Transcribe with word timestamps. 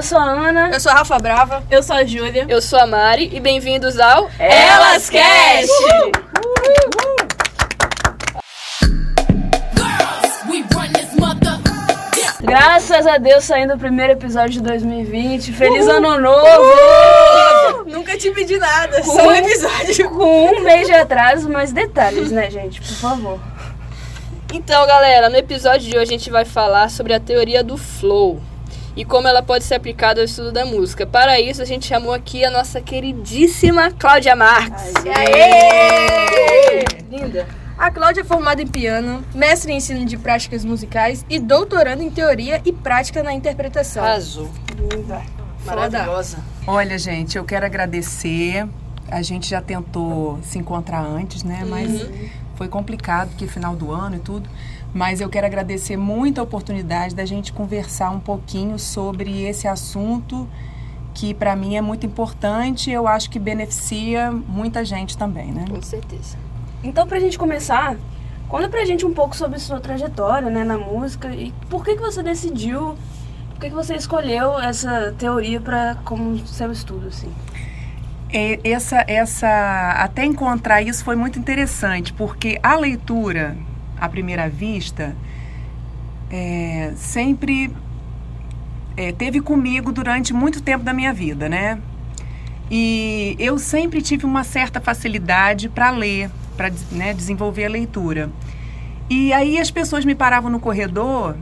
Eu 0.00 0.02
sou 0.02 0.16
a 0.16 0.24
Ana. 0.30 0.70
Eu 0.72 0.80
sou 0.80 0.90
a 0.90 0.94
Rafa 0.94 1.18
Brava. 1.18 1.62
Eu 1.70 1.82
sou 1.82 1.94
a 1.94 2.04
Júlia. 2.06 2.46
Eu 2.48 2.62
sou 2.62 2.78
a 2.78 2.86
Mari 2.86 3.28
e 3.34 3.38
bem-vindos 3.38 4.00
ao 4.00 4.30
Elas 4.38 5.10
Cast! 5.10 5.70
Graças 12.40 13.06
a 13.06 13.18
Deus 13.18 13.44
saindo 13.44 13.74
o 13.74 13.78
primeiro 13.78 14.14
episódio 14.14 14.52
de 14.52 14.62
2020. 14.62 15.52
Feliz 15.52 15.86
ano 15.86 16.18
novo! 16.18 17.84
Nunca 17.86 18.16
te 18.16 18.30
pedi 18.30 18.56
nada, 18.56 19.02
Com- 19.02 19.14
só 19.14 19.28
um 19.28 19.32
episódio. 19.34 20.08
Com 20.08 20.46
um 20.46 20.60
mês 20.62 20.86
de 20.86 20.94
atraso, 20.94 21.46
mas 21.50 21.72
detalhes, 21.72 22.32
né, 22.32 22.50
gente? 22.50 22.80
Por 22.80 22.88
favor. 22.96 23.38
Então, 24.54 24.86
galera, 24.86 25.28
no 25.28 25.36
episódio 25.36 25.90
de 25.90 25.98
hoje 25.98 26.14
a 26.14 26.18
gente 26.18 26.30
vai 26.30 26.46
falar 26.46 26.88
sobre 26.88 27.12
a 27.12 27.20
teoria 27.20 27.62
do 27.62 27.76
flow 27.76 28.40
e 28.96 29.04
como 29.04 29.28
ela 29.28 29.42
pode 29.42 29.64
ser 29.64 29.74
aplicada 29.74 30.20
ao 30.20 30.24
estudo 30.24 30.52
da 30.52 30.64
música. 30.64 31.06
Para 31.06 31.40
isso, 31.40 31.62
a 31.62 31.64
gente 31.64 31.86
chamou 31.86 32.12
aqui 32.12 32.44
a 32.44 32.50
nossa 32.50 32.80
queridíssima 32.80 33.90
Cláudia 33.92 34.34
Marques. 34.36 34.92
Aê! 35.06 36.84
Linda. 37.10 37.46
A 37.78 37.90
Cláudia 37.90 38.20
é 38.20 38.24
formada 38.24 38.60
em 38.60 38.66
piano, 38.66 39.24
mestre 39.34 39.72
em 39.72 39.76
ensino 39.76 40.04
de 40.04 40.18
práticas 40.18 40.64
musicais 40.64 41.24
e 41.30 41.38
doutoranda 41.38 42.02
em 42.04 42.10
teoria 42.10 42.60
e 42.64 42.72
prática 42.72 43.22
na 43.22 43.32
interpretação. 43.32 44.04
Arrasou. 44.04 44.50
Linda. 44.76 45.22
Maravilhosa. 45.64 46.38
Olha, 46.66 46.98
gente, 46.98 47.38
eu 47.38 47.44
quero 47.44 47.64
agradecer. 47.64 48.66
A 49.10 49.22
gente 49.22 49.48
já 49.48 49.60
tentou 49.60 50.38
se 50.42 50.58
encontrar 50.58 51.00
antes, 51.00 51.42
né? 51.42 51.64
Mas 51.66 52.06
foi 52.60 52.68
complicado, 52.68 53.30
porque 53.30 53.46
final 53.46 53.74
do 53.74 53.90
ano 53.90 54.16
e 54.16 54.18
tudo. 54.18 54.46
Mas 54.92 55.22
eu 55.22 55.30
quero 55.30 55.46
agradecer 55.46 55.96
muito 55.96 56.40
a 56.40 56.44
oportunidade 56.44 57.14
da 57.14 57.24
gente 57.24 57.54
conversar 57.54 58.10
um 58.10 58.20
pouquinho 58.20 58.78
sobre 58.78 59.44
esse 59.44 59.66
assunto 59.66 60.46
que 61.14 61.32
para 61.32 61.56
mim 61.56 61.76
é 61.76 61.80
muito 61.80 62.04
importante. 62.04 62.90
e 62.90 62.92
Eu 62.92 63.08
acho 63.08 63.30
que 63.30 63.38
beneficia 63.38 64.30
muita 64.30 64.84
gente 64.84 65.16
também, 65.16 65.50
né? 65.50 65.64
Com 65.70 65.80
certeza. 65.80 66.36
Então, 66.84 67.06
pra 67.06 67.18
gente 67.18 67.38
começar, 67.38 67.96
conta 68.46 68.68
pra 68.68 68.84
gente 68.84 69.06
um 69.06 69.14
pouco 69.14 69.34
sobre 69.34 69.58
sua 69.58 69.80
trajetória, 69.80 70.50
né, 70.50 70.62
na 70.62 70.76
música 70.76 71.34
e 71.34 71.54
por 71.70 71.82
que 71.82 71.94
que 71.94 72.02
você 72.02 72.22
decidiu, 72.22 72.94
por 73.52 73.60
que 73.60 73.70
que 73.70 73.74
você 73.74 73.94
escolheu 73.94 74.60
essa 74.60 75.14
teoria 75.16 75.62
para 75.62 75.94
como 76.04 76.36
seu 76.46 76.70
estudo, 76.70 77.08
assim? 77.08 77.32
Essa, 78.32 79.04
essa, 79.08 79.90
até 79.98 80.24
encontrar 80.24 80.82
isso 80.82 81.04
foi 81.04 81.16
muito 81.16 81.38
interessante, 81.38 82.12
porque 82.12 82.60
a 82.62 82.76
leitura, 82.76 83.56
à 83.98 84.08
primeira 84.08 84.48
vista, 84.48 85.16
é, 86.30 86.92
sempre 86.94 87.72
é, 88.96 89.10
teve 89.10 89.40
comigo 89.40 89.90
durante 89.90 90.32
muito 90.32 90.62
tempo 90.62 90.84
da 90.84 90.92
minha 90.92 91.12
vida, 91.12 91.48
né? 91.48 91.80
E 92.70 93.34
eu 93.38 93.58
sempre 93.58 94.00
tive 94.00 94.24
uma 94.24 94.44
certa 94.44 94.80
facilidade 94.80 95.68
para 95.68 95.90
ler, 95.90 96.30
para 96.56 96.70
né, 96.92 97.12
desenvolver 97.12 97.64
a 97.64 97.68
leitura. 97.68 98.30
E 99.08 99.32
aí 99.32 99.58
as 99.58 99.72
pessoas 99.72 100.04
me 100.04 100.14
paravam 100.14 100.48
no 100.48 100.60
corredor 100.60 101.36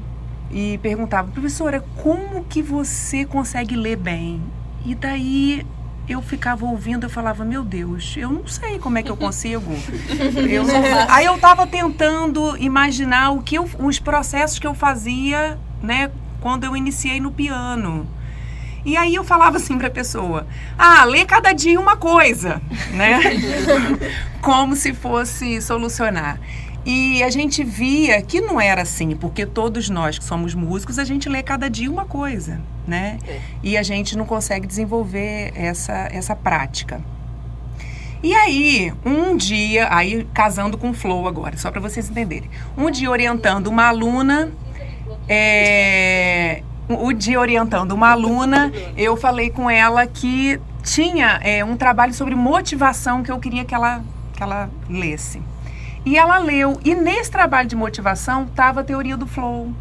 e 0.50 0.78
perguntavam, 0.78 1.30
professora, 1.32 1.84
como 2.02 2.44
que 2.44 2.62
você 2.62 3.26
consegue 3.26 3.76
ler 3.76 3.96
bem? 3.96 4.40
E 4.86 4.94
daí 4.94 5.66
eu 6.08 6.22
ficava 6.22 6.64
ouvindo, 6.64 7.04
eu 7.04 7.10
falava, 7.10 7.44
meu 7.44 7.62
Deus, 7.62 8.14
eu 8.16 8.30
não 8.30 8.46
sei 8.46 8.78
como 8.78 8.96
é 8.98 9.02
que 9.02 9.10
eu 9.10 9.16
consigo. 9.26 9.72
Eu 10.48 10.64
não- 10.64 10.74
Aí 11.10 11.26
eu 11.26 11.34
estava 11.36 11.66
tentando 11.66 12.56
imaginar 12.58 13.30
o 13.30 13.42
que 13.42 13.56
eu- 13.56 13.68
os 13.78 13.98
processos 13.98 14.58
que 14.58 14.66
eu 14.66 14.74
fazia, 14.74 15.58
né, 15.82 16.10
quando 16.40 16.64
eu 16.64 16.76
iniciei 16.76 17.20
no 17.20 17.30
piano. 17.30 18.06
E 18.84 18.96
aí 18.96 19.14
eu 19.16 19.24
falava 19.24 19.56
assim 19.58 19.76
para 19.76 19.88
a 19.88 19.90
pessoa: 19.90 20.46
"Ah, 20.78 21.04
lê 21.04 21.24
cada 21.26 21.52
dia 21.52 21.78
uma 21.78 21.96
coisa", 21.96 22.62
né? 22.94 23.18
Como 24.40 24.74
se 24.76 24.94
fosse 24.94 25.60
solucionar. 25.60 26.38
E 26.90 27.22
a 27.22 27.28
gente 27.28 27.62
via 27.62 28.22
que 28.22 28.40
não 28.40 28.58
era 28.58 28.80
assim, 28.80 29.14
porque 29.14 29.44
todos 29.44 29.90
nós 29.90 30.18
que 30.18 30.24
somos 30.24 30.54
músicos, 30.54 30.98
a 30.98 31.04
gente 31.04 31.28
lê 31.28 31.42
cada 31.42 31.68
dia 31.68 31.90
uma 31.90 32.06
coisa, 32.06 32.62
né? 32.86 33.18
É. 33.28 33.40
E 33.62 33.76
a 33.76 33.82
gente 33.82 34.16
não 34.16 34.24
consegue 34.24 34.66
desenvolver 34.66 35.52
essa, 35.54 36.08
essa 36.10 36.34
prática. 36.34 36.98
E 38.22 38.34
aí, 38.34 38.90
um 39.04 39.36
dia, 39.36 39.86
aí 39.94 40.26
casando 40.32 40.78
com 40.78 40.88
o 40.88 40.94
flow 40.94 41.28
agora, 41.28 41.58
só 41.58 41.70
para 41.70 41.78
vocês 41.78 42.08
entenderem. 42.08 42.48
Um 42.74 42.90
dia 42.90 43.10
orientando 43.10 43.66
uma 43.66 43.88
aluna, 43.88 44.50
é, 45.28 46.62
o 46.88 47.12
dia 47.12 47.38
orientando 47.38 47.92
uma 47.92 48.12
aluna, 48.12 48.72
eu 48.96 49.14
falei 49.14 49.50
com 49.50 49.68
ela 49.68 50.06
que 50.06 50.58
tinha 50.82 51.38
é, 51.42 51.62
um 51.62 51.76
trabalho 51.76 52.14
sobre 52.14 52.34
motivação 52.34 53.22
que 53.22 53.30
eu 53.30 53.38
queria 53.38 53.62
que 53.62 53.74
ela, 53.74 54.02
que 54.32 54.42
ela 54.42 54.70
lesse. 54.88 55.38
E 56.04 56.16
ela 56.16 56.38
leu. 56.38 56.78
E 56.84 56.94
nesse 56.94 57.30
trabalho 57.30 57.68
de 57.68 57.76
motivação 57.76 58.44
estava 58.44 58.80
a 58.80 58.84
teoria 58.84 59.16
do 59.16 59.26
flow. 59.26 59.72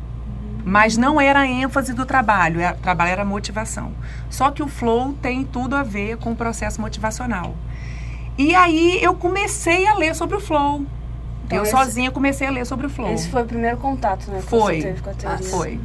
Mas 0.65 0.97
não 0.97 1.19
era 1.21 1.41
a 1.41 1.47
ênfase 1.47 1.93
do 1.93 2.05
trabalho, 2.05 2.59
é- 2.59 2.71
o 2.73 2.77
trabalho 2.77 3.11
era 3.11 3.21
a 3.21 3.25
motivação. 3.25 3.93
Só 4.29 4.51
que 4.51 4.61
o 4.61 4.67
flow 4.67 5.13
tem 5.21 5.45
tudo 5.45 5.75
a 5.75 5.83
ver 5.83 6.17
com 6.17 6.31
o 6.31 6.35
processo 6.35 6.81
motivacional. 6.81 7.55
E 8.37 8.53
aí 8.53 8.99
eu 9.01 9.13
comecei 9.15 9.87
a 9.87 9.93
ler 9.95 10.13
sobre 10.13 10.35
o 10.35 10.41
flow. 10.41 10.83
Então 11.45 11.59
eu 11.59 11.63
esse- 11.63 11.71
sozinha 11.71 12.11
comecei 12.11 12.45
a 12.47 12.51
ler 12.51 12.65
sobre 12.65 12.87
o 12.87 12.89
flow. 12.89 13.13
Esse 13.13 13.29
foi 13.29 13.43
o 13.43 13.45
primeiro 13.45 13.77
contato, 13.77 14.29
né, 14.29 14.39
que 14.41 14.47
Foi. 14.47 14.81
você 14.81 14.87
teve 14.87 15.01
com 15.01 15.09
a 15.09 15.13
teoria. 15.13 15.47
Foi. 15.47 15.79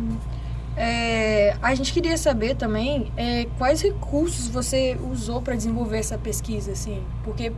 É, 0.77 1.55
a 1.63 1.75
gente 1.75 1.93
queria 1.93 2.17
saber 2.17 2.57
também 2.57 3.13
é, 3.17 3.47
quais 3.59 3.81
recursos 3.83 4.49
você 4.49 4.99
usou 5.13 5.41
para 5.43 5.55
desenvolver 5.55 5.99
essa 5.99 6.17
pesquisa, 6.19 6.73
assim, 6.73 7.03
porque 7.23 7.53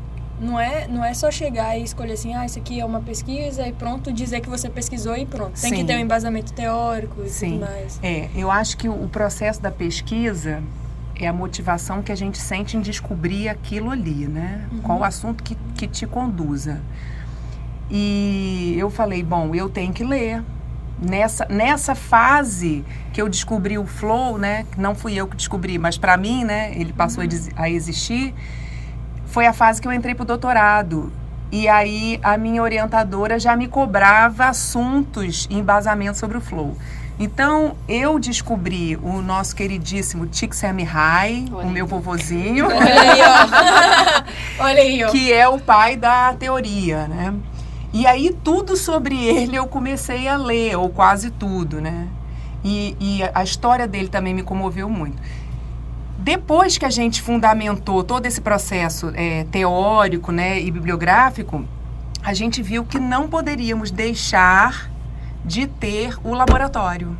não 0.44 0.60
é, 0.60 0.86
não 0.86 1.04
é 1.04 1.12
só 1.14 1.30
chegar 1.30 1.76
e 1.78 1.82
escolher 1.82 2.12
assim, 2.12 2.34
ah, 2.34 2.44
isso 2.44 2.58
aqui 2.58 2.78
é 2.80 2.84
uma 2.84 3.00
pesquisa 3.00 3.66
e 3.66 3.72
pronto, 3.72 4.12
dizer 4.12 4.40
que 4.40 4.48
você 4.48 4.68
pesquisou 4.68 5.16
e 5.16 5.24
pronto. 5.26 5.60
Tem 5.60 5.70
que 5.70 5.76
Sim. 5.78 5.86
ter 5.86 5.96
um 5.96 6.00
embasamento 6.00 6.52
teórico 6.52 7.22
e 7.24 7.28
Sim. 7.28 7.52
tudo 7.58 7.60
mais. 7.70 7.98
É, 8.02 8.28
eu 8.36 8.50
acho 8.50 8.76
que 8.76 8.88
o 8.88 9.08
processo 9.08 9.60
da 9.60 9.70
pesquisa 9.70 10.62
é 11.18 11.26
a 11.26 11.32
motivação 11.32 12.02
que 12.02 12.12
a 12.12 12.14
gente 12.16 12.38
sente 12.38 12.76
em 12.76 12.80
descobrir 12.80 13.48
aquilo 13.48 13.90
ali, 13.90 14.26
né? 14.28 14.68
Qual 14.82 14.98
o 14.98 15.04
assunto 15.04 15.42
que, 15.44 15.56
que 15.76 15.86
te 15.86 16.06
conduza. 16.06 16.80
E 17.90 18.74
eu 18.78 18.90
falei, 18.90 19.22
bom, 19.22 19.54
eu 19.54 19.68
tenho 19.68 19.92
que 19.92 20.04
ler. 20.04 20.42
Nessa, 21.00 21.44
nessa 21.50 21.94
fase 21.94 22.84
que 23.12 23.20
eu 23.20 23.28
descobri 23.28 23.76
o 23.76 23.84
flow, 23.84 24.38
né? 24.38 24.64
que 24.70 24.80
Não 24.80 24.94
fui 24.94 25.14
eu 25.14 25.26
que 25.26 25.36
descobri, 25.36 25.76
mas 25.76 25.98
para 25.98 26.16
mim, 26.16 26.44
né? 26.44 26.72
Ele 26.74 26.92
passou 26.92 27.26
des- 27.26 27.50
a 27.56 27.68
existir. 27.68 28.32
Foi 29.34 29.48
a 29.48 29.52
fase 29.52 29.82
que 29.82 29.88
eu 29.88 29.92
entrei 29.92 30.14
pro 30.14 30.24
doutorado. 30.24 31.12
E 31.50 31.66
aí 31.66 32.20
a 32.22 32.38
minha 32.38 32.62
orientadora 32.62 33.36
já 33.36 33.56
me 33.56 33.66
cobrava 33.66 34.44
assuntos 34.44 35.48
e 35.50 35.56
embasamento 35.56 36.16
sobre 36.16 36.38
o 36.38 36.40
flow. 36.40 36.76
Então 37.18 37.74
eu 37.88 38.16
descobri 38.20 38.96
o 39.02 39.20
nosso 39.20 39.56
queridíssimo 39.56 40.28
Csikszentmihalyi, 40.28 41.46
o 41.50 41.66
meu 41.66 41.84
vovozinho, 41.84 42.66
Olha 42.66 43.00
aí, 43.00 43.20
ó. 43.22 44.62
Olha 44.66 44.82
aí, 44.82 45.04
ó. 45.04 45.10
que 45.10 45.32
é 45.32 45.48
o 45.48 45.58
pai 45.58 45.96
da 45.96 46.32
teoria, 46.34 47.08
né? 47.08 47.34
E 47.92 48.06
aí 48.06 48.32
tudo 48.44 48.76
sobre 48.76 49.16
ele 49.16 49.56
eu 49.56 49.66
comecei 49.66 50.28
a 50.28 50.36
ler, 50.36 50.76
ou 50.76 50.90
quase 50.90 51.32
tudo, 51.32 51.80
né? 51.80 52.06
E, 52.64 52.96
e 53.00 53.20
a 53.34 53.42
história 53.42 53.88
dele 53.88 54.06
também 54.06 54.32
me 54.32 54.44
comoveu 54.44 54.88
muito. 54.88 55.20
Depois 56.18 56.78
que 56.78 56.84
a 56.84 56.90
gente 56.90 57.20
fundamentou 57.20 58.02
todo 58.02 58.26
esse 58.26 58.40
processo 58.40 59.12
é, 59.14 59.44
teórico 59.44 60.32
né, 60.32 60.60
e 60.60 60.70
bibliográfico, 60.70 61.64
a 62.22 62.32
gente 62.32 62.62
viu 62.62 62.84
que 62.84 62.98
não 62.98 63.28
poderíamos 63.28 63.90
deixar 63.90 64.90
de 65.44 65.66
ter 65.66 66.16
o 66.24 66.32
laboratório. 66.32 67.16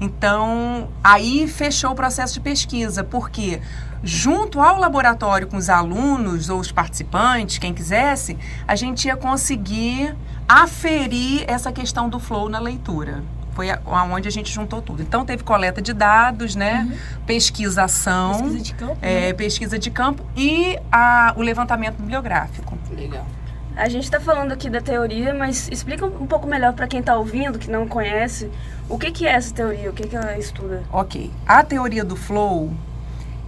Então, 0.00 0.88
aí 1.02 1.46
fechou 1.46 1.92
o 1.92 1.94
processo 1.94 2.34
de 2.34 2.40
pesquisa, 2.40 3.02
porque 3.02 3.60
junto 4.02 4.60
ao 4.60 4.78
laboratório 4.78 5.46
com 5.46 5.56
os 5.56 5.70
alunos 5.70 6.50
ou 6.50 6.60
os 6.60 6.70
participantes, 6.70 7.58
quem 7.58 7.72
quisesse, 7.72 8.36
a 8.66 8.76
gente 8.76 9.06
ia 9.06 9.16
conseguir 9.16 10.14
aferir 10.48 11.44
essa 11.46 11.72
questão 11.72 12.08
do 12.08 12.18
flow 12.20 12.48
na 12.48 12.58
leitura. 12.58 13.22
Foi 13.56 13.70
a- 13.70 13.80
aonde 13.86 14.28
a 14.28 14.30
gente 14.30 14.52
juntou 14.52 14.82
tudo. 14.82 15.02
Então, 15.02 15.24
teve 15.24 15.42
coleta 15.42 15.80
de 15.80 15.94
dados, 15.94 16.54
né? 16.54 16.86
Pesquisação, 17.24 18.32
Pesquisa 18.34 18.60
de 18.60 18.74
campo. 18.74 18.98
é, 19.00 19.20
né? 19.28 19.32
pesquisa 19.32 19.78
de 19.78 19.90
campo 19.90 20.22
e 20.36 20.78
a- 20.92 21.32
o 21.36 21.40
levantamento 21.40 21.96
bibliográfico. 21.96 22.76
Legal. 22.94 23.26
A 23.74 23.88
gente 23.88 24.10
tá 24.10 24.20
falando 24.20 24.52
aqui 24.52 24.68
da 24.68 24.80
teoria, 24.82 25.32
mas 25.34 25.68
explica 25.72 26.04
um 26.04 26.26
pouco 26.26 26.46
melhor 26.46 26.74
para 26.74 26.86
quem 26.86 27.02
tá 27.02 27.16
ouvindo, 27.16 27.58
que 27.58 27.70
não 27.70 27.86
conhece, 27.88 28.50
o 28.90 28.98
que 28.98 29.10
que 29.10 29.26
é 29.26 29.32
essa 29.32 29.54
teoria, 29.54 29.88
o 29.88 29.92
que 29.94 30.06
que 30.06 30.14
ela 30.16 30.36
estuda. 30.38 30.82
Ok. 30.92 31.30
A 31.46 31.62
teoria 31.62 32.04
do 32.04 32.14
flow 32.16 32.72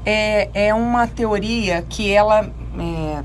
é, 0.06 0.48
é 0.68 0.74
uma 0.74 1.06
teoria 1.06 1.82
que 1.86 2.10
ela 2.12 2.50
é, 2.78 3.22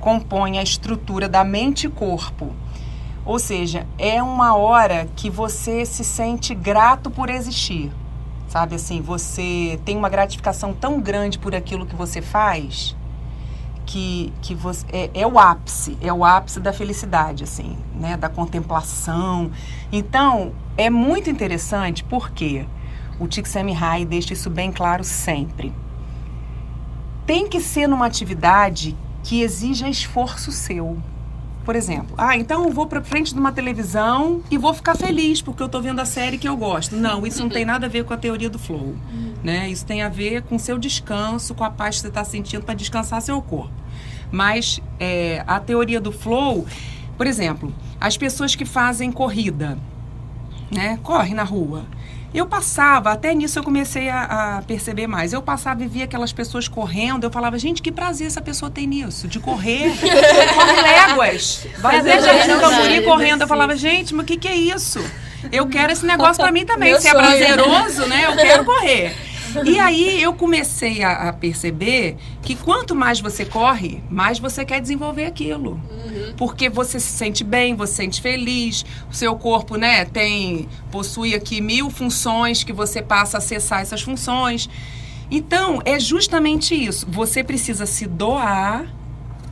compõe 0.00 0.58
a 0.58 0.62
estrutura 0.62 1.26
da 1.28 1.42
mente 1.42 1.86
e 1.86 1.90
corpo. 1.90 2.52
Ou 3.26 3.40
seja, 3.40 3.86
é 3.98 4.22
uma 4.22 4.56
hora 4.56 5.08
que 5.16 5.28
você 5.28 5.84
se 5.84 6.04
sente 6.04 6.54
grato 6.54 7.10
por 7.10 7.28
existir. 7.28 7.92
Sabe 8.48 8.76
assim, 8.76 9.02
você 9.02 9.80
tem 9.84 9.96
uma 9.96 10.08
gratificação 10.08 10.72
tão 10.72 11.00
grande 11.00 11.38
por 11.38 11.54
aquilo 11.54 11.84
que 11.84 11.96
você 11.96 12.22
faz 12.22 12.96
que, 13.86 14.32
que 14.42 14.54
você, 14.54 14.84
é, 14.92 15.10
é, 15.14 15.26
o 15.26 15.38
ápice, 15.38 15.96
é 16.00 16.12
o 16.12 16.24
ápice 16.24 16.60
da 16.60 16.72
felicidade, 16.72 17.44
assim, 17.44 17.76
né? 17.94 18.16
Da 18.16 18.28
contemplação. 18.28 19.50
Então, 19.90 20.52
é 20.76 20.90
muito 20.90 21.30
interessante 21.30 22.04
porque 22.04 22.66
o 23.18 23.26
Csikszentmihalyi 23.26 24.04
deixa 24.04 24.32
isso 24.32 24.50
bem 24.50 24.72
claro 24.72 25.04
sempre. 25.04 25.72
Tem 27.24 27.48
que 27.48 27.60
ser 27.60 27.86
numa 27.86 28.06
atividade 28.06 28.96
que 29.22 29.40
exija 29.40 29.88
esforço 29.88 30.52
seu. 30.52 30.98
Por 31.66 31.74
exemplo, 31.74 32.14
ah, 32.16 32.36
então 32.36 32.64
eu 32.64 32.70
vou 32.72 32.86
para 32.86 33.02
frente 33.02 33.34
de 33.34 33.40
uma 33.40 33.50
televisão 33.50 34.40
e 34.48 34.56
vou 34.56 34.72
ficar 34.72 34.94
feliz 34.94 35.42
porque 35.42 35.60
eu 35.60 35.66
estou 35.66 35.82
vendo 35.82 35.98
a 35.98 36.04
série 36.04 36.38
que 36.38 36.46
eu 36.48 36.56
gosto. 36.56 36.94
Não, 36.94 37.26
isso 37.26 37.42
não 37.42 37.48
tem 37.48 37.64
nada 37.64 37.86
a 37.86 37.88
ver 37.88 38.04
com 38.04 38.14
a 38.14 38.16
teoria 38.16 38.48
do 38.48 38.56
flow. 38.56 38.94
Né? 39.42 39.68
Isso 39.68 39.84
tem 39.84 40.00
a 40.00 40.08
ver 40.08 40.42
com 40.42 40.54
o 40.54 40.58
seu 40.60 40.78
descanso, 40.78 41.56
com 41.56 41.64
a 41.64 41.70
paz 41.70 41.96
que 41.96 42.02
você 42.02 42.08
está 42.08 42.22
sentindo 42.22 42.64
para 42.64 42.74
descansar 42.74 43.20
seu 43.20 43.42
corpo. 43.42 43.74
Mas 44.30 44.80
é, 45.00 45.42
a 45.44 45.58
teoria 45.58 46.00
do 46.00 46.12
flow, 46.12 46.64
por 47.16 47.26
exemplo, 47.26 47.74
as 48.00 48.16
pessoas 48.16 48.54
que 48.54 48.64
fazem 48.64 49.10
corrida, 49.10 49.76
né? 50.70 51.00
Corre 51.02 51.34
na 51.34 51.42
rua. 51.42 51.84
Eu 52.34 52.46
passava, 52.46 53.12
até 53.12 53.34
nisso 53.34 53.58
eu 53.58 53.62
comecei 53.62 54.08
a, 54.08 54.58
a, 54.58 54.62
perceber 54.62 55.06
mais. 55.06 55.32
Eu 55.32 55.40
passava 55.40 55.82
e 55.82 55.86
via 55.86 56.04
aquelas 56.04 56.32
pessoas 56.32 56.68
correndo, 56.68 57.24
eu 57.24 57.30
falava, 57.30 57.58
gente, 57.58 57.80
que 57.80 57.90
prazer 57.90 58.26
essa 58.26 58.40
pessoa 58.40 58.70
tem 58.70 58.86
nisso, 58.86 59.26
de 59.26 59.40
correr, 59.40 59.92
corre 60.54 60.82
léguas. 60.82 61.66
Vai 61.78 62.02
gente 62.02 62.48
no 62.48 62.60
Camburi 62.60 63.02
correndo. 63.02 63.42
Eu 63.42 63.48
falava, 63.48 63.76
gente, 63.76 64.14
mas 64.14 64.24
o 64.24 64.26
que, 64.26 64.36
que 64.36 64.48
é 64.48 64.54
isso? 64.54 65.02
Eu 65.52 65.66
quero 65.68 65.92
esse 65.92 66.04
negócio 66.04 66.42
para 66.42 66.52
mim 66.52 66.64
também. 66.64 66.98
Se 67.00 67.08
é 67.08 67.12
prazeroso, 67.12 68.06
né? 68.06 68.26
Eu 68.26 68.36
quero 68.36 68.64
correr. 68.64 69.14
E 69.64 69.78
aí 69.78 70.22
eu 70.22 70.34
comecei 70.34 71.02
a, 71.02 71.28
a, 71.28 71.32
perceber 71.32 72.16
que 72.42 72.54
quanto 72.54 72.94
mais 72.94 73.20
você 73.20 73.44
corre, 73.44 74.02
mais 74.10 74.38
você 74.38 74.64
quer 74.64 74.80
desenvolver 74.80 75.24
aquilo. 75.24 75.80
Uhum. 75.90 76.34
Porque 76.36 76.68
você 76.68 77.00
se 77.00 77.06
sente 77.06 77.44
bem, 77.44 77.74
você 77.74 77.92
se 77.92 77.96
sente 77.96 78.20
feliz, 78.20 78.84
o 79.10 79.14
seu 79.14 79.36
corpo, 79.36 79.76
né, 79.76 80.04
tem 80.04 80.68
possui 80.90 81.34
aqui 81.34 81.60
mil 81.60 81.90
funções 81.90 82.64
que 82.64 82.72
você 82.72 83.00
passa 83.00 83.36
a 83.36 83.38
acessar 83.38 83.80
essas 83.80 84.02
funções. 84.02 84.68
Então, 85.30 85.80
é 85.84 85.98
justamente 85.98 86.74
isso. 86.74 87.06
Você 87.08 87.42
precisa 87.42 87.86
se 87.86 88.06
doar 88.06 88.86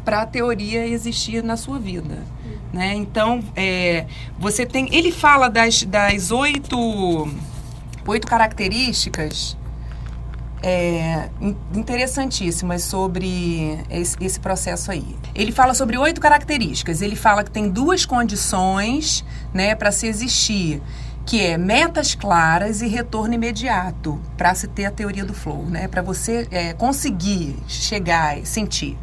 para 0.05 0.23
a 0.23 0.27
teoria 0.27 0.87
existir 0.87 1.43
na 1.43 1.56
sua 1.56 1.79
vida. 1.79 2.23
Uhum. 2.45 2.53
Né? 2.73 2.95
Então, 2.95 3.43
é, 3.56 4.06
você 4.39 4.67
tem. 4.67 4.89
Ele 4.95 5.11
fala 5.11 5.49
das, 5.49 5.83
das 5.83 6.31
oito, 6.31 7.29
oito 8.06 8.27
características 8.27 9.56
é, 10.67 11.29
interessantíssimas 11.75 12.85
sobre 12.85 13.79
esse, 13.91 14.17
esse, 14.19 14.41
processo 14.41 14.91
aí. 14.91 15.15
Ele 15.35 15.53
fala 15.53 15.75
sobre 15.75 15.99
oito 15.99 16.23
características. 16.23 17.03
Ele 17.03 17.15
fala 17.15 17.45
que 17.45 17.51
tem 17.51 17.69
duas 17.69 18.07
condições 18.07 19.23
né, 19.53 19.75
para 19.75 19.93
se 19.93 20.07
existir, 20.07 20.81
que 21.27 21.45
é 21.45 21.59
metas 21.59 22.15
claras 22.15 22.81
e 22.81 22.89
retorno 22.89 23.35
imediato, 23.35 24.19
para 24.39 24.55
se 24.55 24.67
ter 24.67 24.87
a 24.87 24.91
teoria 24.91 25.25
do 25.25 25.35
flow, 25.35 25.67
né, 25.67 25.87
para 25.87 26.01
você 26.01 26.49
é, 26.51 26.73
conseguir 26.73 27.57
chegar 27.69 28.39
e 28.39 28.47
sentir. 28.47 28.97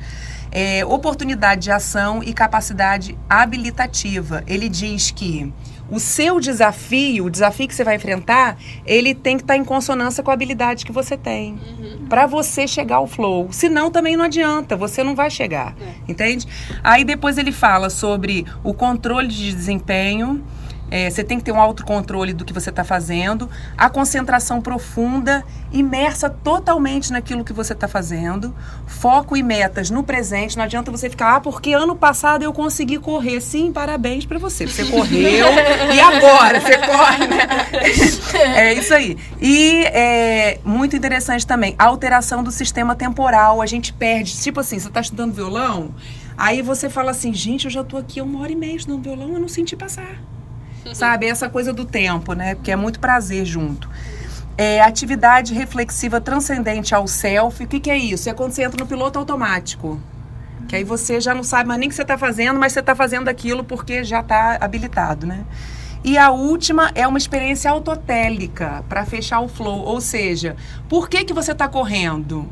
É, 0.52 0.84
oportunidade 0.84 1.62
de 1.62 1.72
ação 1.72 2.24
e 2.24 2.34
capacidade 2.34 3.16
habilitativa. 3.30 4.44
Ele 4.48 4.68
diz 4.68 5.12
que 5.12 5.54
o 5.92 6.00
seu 6.00 6.40
desafio, 6.40 7.26
o 7.26 7.30
desafio 7.30 7.68
que 7.68 7.76
você 7.76 7.84
vai 7.84 7.98
enfrentar, 7.98 8.58
ele 8.86 9.14
tem 9.14 9.36
que 9.36 9.44
estar 9.44 9.56
tá 9.56 9.58
em 9.58 9.64
consonância 9.64 10.24
com 10.24 10.32
a 10.32 10.34
habilidade 10.34 10.86
que 10.86 10.92
você 10.92 11.18
tem. 11.18 11.54
Uhum. 11.54 12.08
Para 12.08 12.26
você 12.26 12.66
chegar 12.66 12.96
ao 12.96 13.08
flow. 13.08 13.50
Senão 13.52 13.92
também 13.92 14.16
não 14.16 14.24
adianta, 14.24 14.78
você 14.78 15.04
não 15.04 15.14
vai 15.14 15.30
chegar. 15.30 15.76
É. 15.82 16.12
Entende? 16.12 16.48
Aí 16.82 17.04
depois 17.04 17.38
ele 17.38 17.52
fala 17.52 17.90
sobre 17.90 18.46
o 18.64 18.74
controle 18.74 19.28
de 19.28 19.54
desempenho 19.54 20.42
é, 20.92 21.10
você 21.10 21.24
tem 21.24 21.38
que 21.38 21.46
ter 21.46 21.54
um 21.54 21.60
autocontrole 21.60 22.34
do 22.34 22.44
que 22.44 22.52
você 22.52 22.70
está 22.70 22.84
fazendo, 22.84 23.50
a 23.78 23.90
concentração 23.90 24.62
profunda, 24.62 25.42
imersa 25.72 26.30
totalmente 26.30 27.14
naquilo 27.14 27.46
que 27.46 27.54
você 27.54 27.72
está 27.72 27.88
fazendo, 27.88 28.54
foco 28.86 29.38
e 29.38 29.42
metas 29.42 29.90
no 29.90 30.04
presente. 30.04 30.58
Não 30.58 30.66
adianta 30.66 30.92
você 30.92 31.10
ficar, 31.10 31.38
ah, 31.38 31.40
porque 31.40 31.74
ano 31.74 31.96
passado 31.96 32.44
eu 32.44 32.52
consegui 32.52 33.00
correr. 33.00 33.40
Sim, 33.40 33.72
parabéns 33.72 34.26
para 34.26 34.38
você. 34.38 34.68
Você 34.68 34.84
correu 34.84 35.48
e 35.94 36.00
agora 36.00 36.60
você 36.60 36.78
corre, 36.78 37.28
né? 37.28 37.48
É 38.54 38.74
isso 38.74 38.94
aí. 38.94 39.18
E 39.40 39.84
é 39.86 40.60
muito 40.66 40.96
interessante 40.96 41.48
também, 41.48 41.74
a 41.80 41.86
alteração 41.86 42.44
do 42.44 42.52
sistema 42.52 42.96
temporal. 42.96 43.62
A 43.62 43.66
gente 43.66 43.94
perde, 43.94 44.38
tipo 44.38 44.60
assim, 44.60 44.78
você 44.78 44.90
está 44.90 45.00
estudando 45.00 45.34
violão, 45.34 45.94
aí 46.38 46.62
você 46.62 46.90
fala 46.90 47.12
assim, 47.12 47.34
gente, 47.34 47.66
eu 47.66 47.72
já 47.72 47.82
estou 47.82 48.00
aqui 48.00 48.20
uma 48.20 48.42
hora 48.42 48.52
e 48.52 48.56
meia 48.56 48.76
estudando 48.76 49.04
violão, 49.04 49.34
eu 49.34 49.40
não 49.40 49.48
senti 49.48 49.76
passar. 49.76 50.20
Sabe? 50.94 51.28
Essa 51.28 51.50
coisa 51.50 51.72
do 51.72 51.86
tempo, 51.86 52.34
né? 52.34 52.56
Porque 52.56 52.72
é 52.72 52.76
muito 52.76 53.00
prazer 53.00 53.46
junto. 53.46 53.90
É, 54.58 54.82
atividade 54.82 55.54
reflexiva 55.54 56.20
transcendente 56.20 56.94
ao 56.94 57.08
self. 57.08 57.64
O 57.64 57.68
que, 57.68 57.80
que 57.80 57.90
é 57.90 57.98
isso? 57.98 58.30
É 58.30 58.34
quando 58.34 58.52
você 58.52 58.64
entra 58.64 58.82
no 58.82 58.88
piloto 58.88 59.18
automático. 59.20 60.00
Que 60.68 60.78
aí 60.78 60.84
você 60.84 61.20
já 61.20 61.34
não 61.34 61.44
sabe 61.44 61.68
mais 61.68 61.80
nem 61.80 61.88
o 61.88 61.90
que 61.90 61.96
você 61.96 62.02
está 62.02 62.18
fazendo, 62.18 62.60
mas 62.60 62.74
você 62.74 62.80
está 62.80 62.96
fazendo 62.96 63.28
aquilo 63.28 63.64
porque 63.64 64.04
já 64.04 64.20
está 64.20 64.58
habilitado, 64.60 65.26
né? 65.26 65.46
E 66.04 66.18
a 66.18 66.32
última 66.32 66.92
é 66.96 67.08
uma 67.08 67.18
experiência 67.18 67.70
autotélica 67.70 68.84
para 68.90 69.06
fechar 69.06 69.40
o 69.40 69.48
flow. 69.48 69.80
Ou 69.82 70.02
seja, 70.02 70.56
por 70.90 71.08
que, 71.08 71.24
que 71.24 71.34
você 71.34 71.52
está 71.52 71.68
correndo? 71.68 72.50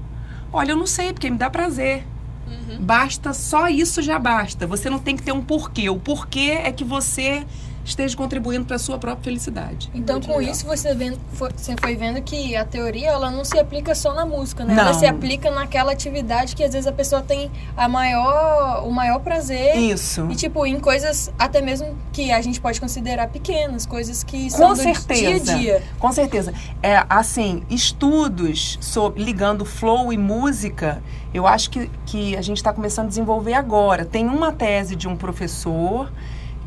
Olha, 0.53 0.71
eu 0.71 0.75
não 0.75 0.85
sei, 0.85 1.13
porque 1.13 1.29
me 1.29 1.37
dá 1.37 1.49
prazer. 1.49 2.05
Uhum. 2.47 2.77
Basta, 2.79 3.33
só 3.33 3.67
isso 3.67 4.01
já 4.01 4.19
basta. 4.19 4.67
Você 4.67 4.89
não 4.89 4.99
tem 4.99 5.15
que 5.15 5.23
ter 5.23 5.31
um 5.31 5.41
porquê. 5.41 5.89
O 5.89 5.97
porquê 5.97 6.59
é 6.63 6.71
que 6.71 6.83
você 6.83 7.45
esteja 7.89 8.15
contribuindo 8.15 8.65
para 8.65 8.75
a 8.75 8.79
sua 8.79 8.97
própria 8.97 9.23
felicidade. 9.23 9.89
Então, 9.93 10.15
Muito 10.15 10.27
com 10.27 10.37
legal. 10.37 10.53
isso, 10.53 10.65
você, 10.65 10.93
vendo, 10.93 11.19
você 11.31 11.75
foi 11.79 11.95
vendo 11.95 12.21
que 12.21 12.55
a 12.55 12.63
teoria 12.63 13.09
ela 13.09 13.29
não 13.31 13.43
se 13.43 13.57
aplica 13.57 13.93
só 13.95 14.13
na 14.13 14.25
música, 14.25 14.63
né? 14.63 14.73
Não. 14.73 14.83
Ela 14.83 14.93
se 14.93 15.05
aplica 15.05 15.51
naquela 15.51 15.91
atividade 15.91 16.55
que 16.55 16.63
às 16.63 16.71
vezes 16.71 16.87
a 16.87 16.91
pessoa 16.91 17.21
tem 17.21 17.51
a 17.75 17.87
maior, 17.87 18.87
o 18.87 18.91
maior 18.91 19.19
prazer. 19.19 19.75
Isso. 19.77 20.27
E, 20.29 20.35
tipo, 20.35 20.65
em 20.65 20.79
coisas 20.79 21.31
até 21.37 21.61
mesmo 21.61 21.95
que 22.13 22.31
a 22.31 22.41
gente 22.41 22.61
pode 22.61 22.79
considerar 22.79 23.27
pequenas, 23.27 23.85
coisas 23.85 24.23
que 24.23 24.49
são 24.49 24.69
com 24.69 24.73
do 24.73 24.81
certeza. 24.81 25.21
dia 25.21 25.35
a 25.35 25.57
dia. 25.57 25.83
Com 25.99 26.11
certeza. 26.11 26.53
É, 26.81 27.03
assim, 27.09 27.63
estudos 27.69 28.77
sobre, 28.81 29.23
ligando 29.23 29.65
flow 29.65 30.13
e 30.13 30.17
música, 30.17 31.01
eu 31.33 31.45
acho 31.45 31.69
que, 31.69 31.89
que 32.05 32.35
a 32.35 32.41
gente 32.41 32.57
está 32.57 32.71
começando 32.73 33.05
a 33.05 33.09
desenvolver 33.09 33.53
agora. 33.53 34.05
Tem 34.05 34.27
uma 34.27 34.51
tese 34.51 34.95
de 34.95 35.07
um 35.07 35.15
professor 35.15 36.11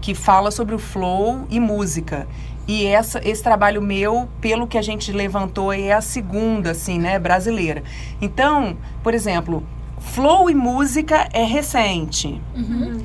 que 0.02 0.14
fala 0.14 0.50
sobre 0.50 0.74
o 0.74 0.78
flow 0.78 1.46
e 1.48 1.60
música. 1.60 2.26
E 2.66 2.84
essa, 2.84 3.20
esse 3.26 3.42
trabalho 3.42 3.80
meu, 3.80 4.28
pelo 4.40 4.66
que 4.66 4.76
a 4.76 4.82
gente 4.82 5.12
levantou, 5.12 5.72
é 5.72 5.92
a 5.92 6.00
segunda, 6.00 6.72
assim, 6.72 6.98
né, 6.98 7.18
brasileira. 7.18 7.82
Então, 8.20 8.76
por 9.02 9.14
exemplo, 9.14 9.64
flow 10.00 10.50
e 10.50 10.54
música 10.54 11.28
é 11.32 11.44
recente. 11.44 12.40
Uhum. 12.54 13.00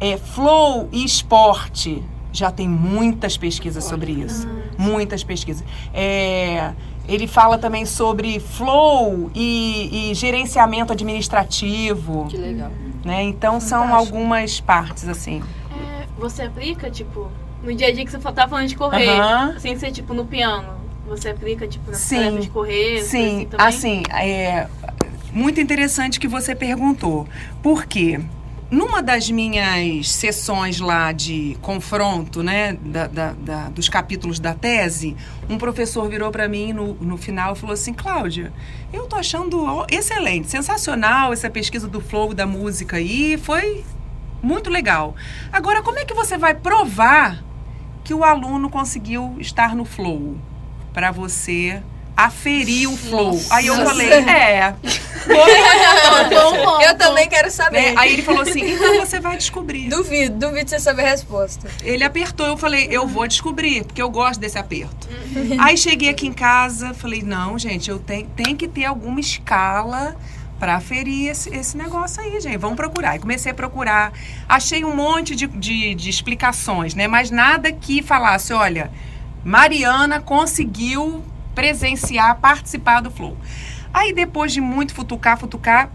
É, 0.00 0.16
flow 0.16 0.88
e 0.90 1.04
esporte 1.04 2.02
já 2.32 2.50
tem 2.50 2.68
muitas 2.68 3.36
pesquisas 3.36 3.84
sobre 3.84 4.12
isso. 4.12 4.48
Muitas 4.78 5.22
pesquisas. 5.22 5.64
É, 5.92 6.72
ele 7.06 7.26
fala 7.26 7.58
também 7.58 7.84
sobre 7.84 8.38
flow 8.38 9.30
e, 9.34 10.10
e, 10.10 10.14
gerenciamento 10.14 10.92
administrativo. 10.92 12.26
Que 12.28 12.36
legal. 12.36 12.70
Né? 13.04 13.22
Então, 13.22 13.60
Fantástico. 13.60 13.86
são 13.86 13.94
algumas 13.94 14.60
partes, 14.60 15.08
assim 15.08 15.42
você 16.18 16.42
aplica, 16.42 16.90
tipo, 16.90 17.30
no 17.62 17.74
dia 17.74 17.88
a 17.88 17.92
dia 17.92 18.04
que 18.04 18.10
você 18.10 18.18
tá 18.18 18.48
falando 18.48 18.66
de 18.66 18.76
correr, 18.76 19.20
uhum. 19.20 19.58
sem 19.58 19.78
ser, 19.78 19.92
tipo, 19.92 20.12
no 20.12 20.26
piano? 20.26 20.76
Você 21.08 21.30
aplica, 21.30 21.66
tipo, 21.66 21.90
na 21.90 21.96
sim, 21.96 22.38
de 22.38 22.50
correr? 22.50 23.02
Sim, 23.02 23.48
assim, 23.56 24.02
assim, 24.02 24.02
é 24.12 24.68
muito 25.32 25.60
interessante 25.60 26.20
que 26.20 26.28
você 26.28 26.54
perguntou. 26.54 27.26
Por 27.62 27.86
quê? 27.86 28.20
Numa 28.70 29.02
das 29.02 29.30
minhas 29.30 30.10
sessões 30.10 30.78
lá 30.78 31.10
de 31.10 31.56
confronto, 31.62 32.42
né, 32.42 32.74
da, 32.74 33.06
da, 33.06 33.32
da 33.32 33.68
dos 33.70 33.88
capítulos 33.88 34.38
da 34.38 34.52
tese, 34.52 35.16
um 35.48 35.56
professor 35.56 36.06
virou 36.06 36.30
para 36.30 36.46
mim 36.46 36.74
no, 36.74 36.92
no 36.94 37.16
final 37.16 37.54
e 37.54 37.56
falou 37.56 37.72
assim: 37.72 37.94
Cláudia, 37.94 38.52
eu 38.92 39.06
tô 39.06 39.16
achando 39.16 39.86
excelente, 39.90 40.50
sensacional 40.50 41.32
essa 41.32 41.48
pesquisa 41.48 41.88
do 41.88 41.98
flow 41.98 42.34
da 42.34 42.46
música 42.46 42.98
aí, 42.98 43.38
foi 43.38 43.84
muito 44.42 44.70
legal. 44.70 45.14
Agora, 45.52 45.82
como 45.82 45.98
é 45.98 46.04
que 46.04 46.14
você 46.14 46.36
vai 46.38 46.54
provar 46.54 47.42
que 48.04 48.14
o 48.14 48.24
aluno 48.24 48.70
conseguiu 48.70 49.36
estar 49.38 49.74
no 49.76 49.84
flow 49.84 50.38
para 50.94 51.10
você 51.10 51.82
aferir 52.16 52.90
o 52.90 52.96
flow. 52.96 53.40
Aí 53.50 53.68
eu 53.68 53.76
Nossa. 53.76 53.90
falei, 53.90 54.10
é. 54.28 54.74
Eu 56.84 56.96
também 56.96 57.28
quero 57.28 57.48
saber. 57.50 57.92
né? 57.92 57.94
Aí 57.96 58.14
ele 58.14 58.22
falou 58.22 58.42
assim, 58.42 58.60
então 58.60 58.96
você 58.96 59.20
vai 59.20 59.36
descobrir. 59.36 59.88
Duvido, 59.88 60.48
duvido 60.48 60.68
você 60.68 60.80
saber 60.80 61.02
a 61.04 61.10
resposta. 61.10 61.68
Ele 61.82 62.02
apertou, 62.02 62.46
eu 62.46 62.56
falei, 62.56 62.88
eu 62.90 63.06
vou 63.06 63.28
descobrir, 63.28 63.84
porque 63.84 64.02
eu 64.02 64.10
gosto 64.10 64.40
desse 64.40 64.58
aperto. 64.58 65.08
Aí 65.60 65.76
cheguei 65.76 66.08
aqui 66.08 66.26
em 66.26 66.32
casa, 66.32 66.92
falei, 66.94 67.22
não, 67.22 67.58
gente, 67.58 67.88
eu 67.90 67.98
tenho, 67.98 68.26
tem 68.28 68.56
que 68.56 68.66
ter 68.66 68.86
alguma 68.86 69.20
escala 69.20 70.16
para 70.58 70.76
aferir 70.76 71.30
esse, 71.30 71.54
esse 71.54 71.76
negócio 71.76 72.22
aí, 72.22 72.40
gente. 72.40 72.56
Vamos 72.56 72.76
procurar. 72.76 73.16
E 73.16 73.18
comecei 73.18 73.52
a 73.52 73.54
procurar. 73.54 74.12
Achei 74.48 74.84
um 74.84 74.94
monte 74.94 75.34
de, 75.34 75.46
de, 75.46 75.94
de 75.94 76.10
explicações, 76.10 76.94
né? 76.94 77.06
Mas 77.06 77.30
nada 77.30 77.70
que 77.72 78.02
falasse, 78.02 78.52
olha, 78.52 78.90
Mariana 79.44 80.20
conseguiu 80.20 81.22
presenciar, 81.54 82.38
participar 82.38 83.00
do 83.00 83.10
Flow. 83.10 83.36
Aí 83.92 84.12
depois 84.12 84.52
de 84.52 84.60
muito 84.60 84.94
futucar, 84.94 85.38
futucar, 85.38 85.90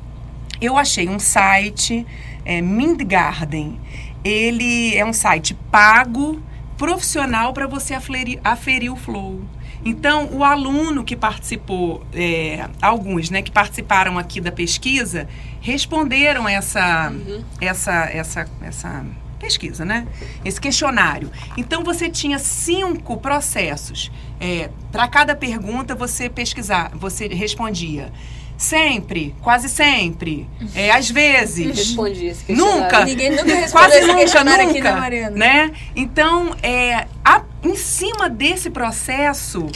eu 0.59 0.77
achei 0.77 1.09
um 1.09 1.19
site, 1.19 2.05
é, 2.45 2.61
Mindgarden. 2.61 3.79
Ele 4.23 4.95
é 4.95 5.05
um 5.05 5.13
site 5.13 5.53
pago, 5.69 6.41
profissional 6.77 7.53
para 7.53 7.67
você 7.67 7.93
aferir, 7.93 8.39
aferir 8.43 8.91
o 8.91 8.95
flow. 8.95 9.41
Então, 9.85 10.29
o 10.31 10.43
aluno 10.43 11.03
que 11.03 11.15
participou, 11.15 12.03
é, 12.13 12.67
alguns 12.81 13.29
né, 13.29 13.41
que 13.41 13.51
participaram 13.51 14.17
aqui 14.17 14.39
da 14.39 14.51
pesquisa, 14.51 15.27
responderam 15.59 16.47
essa, 16.47 17.11
essa, 17.59 17.91
essa, 18.05 18.47
essa 18.61 19.05
pesquisa, 19.39 19.83
né? 19.83 20.07
Esse 20.45 20.59
questionário. 20.61 21.29
Então, 21.57 21.83
você 21.83 22.09
tinha 22.09 22.39
cinco 22.39 23.17
processos. 23.17 24.09
para 24.91 25.07
cada 25.07 25.35
pergunta, 25.35 25.93
você 25.95 26.29
pesquisar, 26.29 26.91
você 26.95 27.27
respondia. 27.27 28.11
Sempre, 28.57 29.35
quase 29.41 29.67
sempre, 29.67 30.47
é, 30.75 30.91
às 30.91 31.09
vezes. 31.09 31.75
Respondi 31.75 32.27
esse 32.27 32.45
questionário. 32.45 32.81
Nunca. 32.83 33.03
Ninguém 33.05 33.31
nunca 33.31 33.43
respondeu 33.43 33.71
Quase 33.71 33.97
esse 33.97 34.07
nunca, 34.07 34.19
questionário 34.19 34.65
nunca, 34.67 34.79
aqui, 34.79 34.81
né, 34.81 34.99
Mariana? 34.99 35.35
né? 35.37 35.71
Então, 35.95 36.55
é, 36.61 37.07
a- 37.25 37.41
em 37.63 37.75
cima 37.75 38.29
desse 38.29 38.69
processo, 38.69 39.67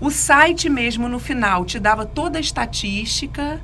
o 0.00 0.10
site 0.10 0.68
mesmo 0.68 1.08
no 1.08 1.18
final 1.18 1.64
te 1.64 1.78
dava 1.78 2.04
toda 2.04 2.38
a 2.38 2.40
estatística 2.40 3.60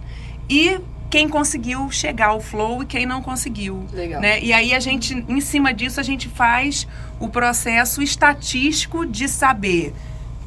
e 0.48 0.78
quem 1.10 1.28
conseguiu 1.28 1.90
chegar 1.90 2.28
ao 2.28 2.40
flow 2.40 2.82
e 2.82 2.86
quem 2.86 3.04
não 3.04 3.20
conseguiu. 3.20 3.84
Legal. 3.92 4.20
Né? 4.20 4.40
E 4.42 4.52
aí 4.52 4.72
a 4.72 4.80
gente, 4.80 5.12
em 5.28 5.40
cima 5.40 5.74
disso, 5.74 6.00
a 6.00 6.02
gente 6.02 6.28
faz 6.28 6.86
o 7.20 7.28
processo 7.28 8.00
estatístico 8.00 9.04
de 9.04 9.28
saber 9.28 9.92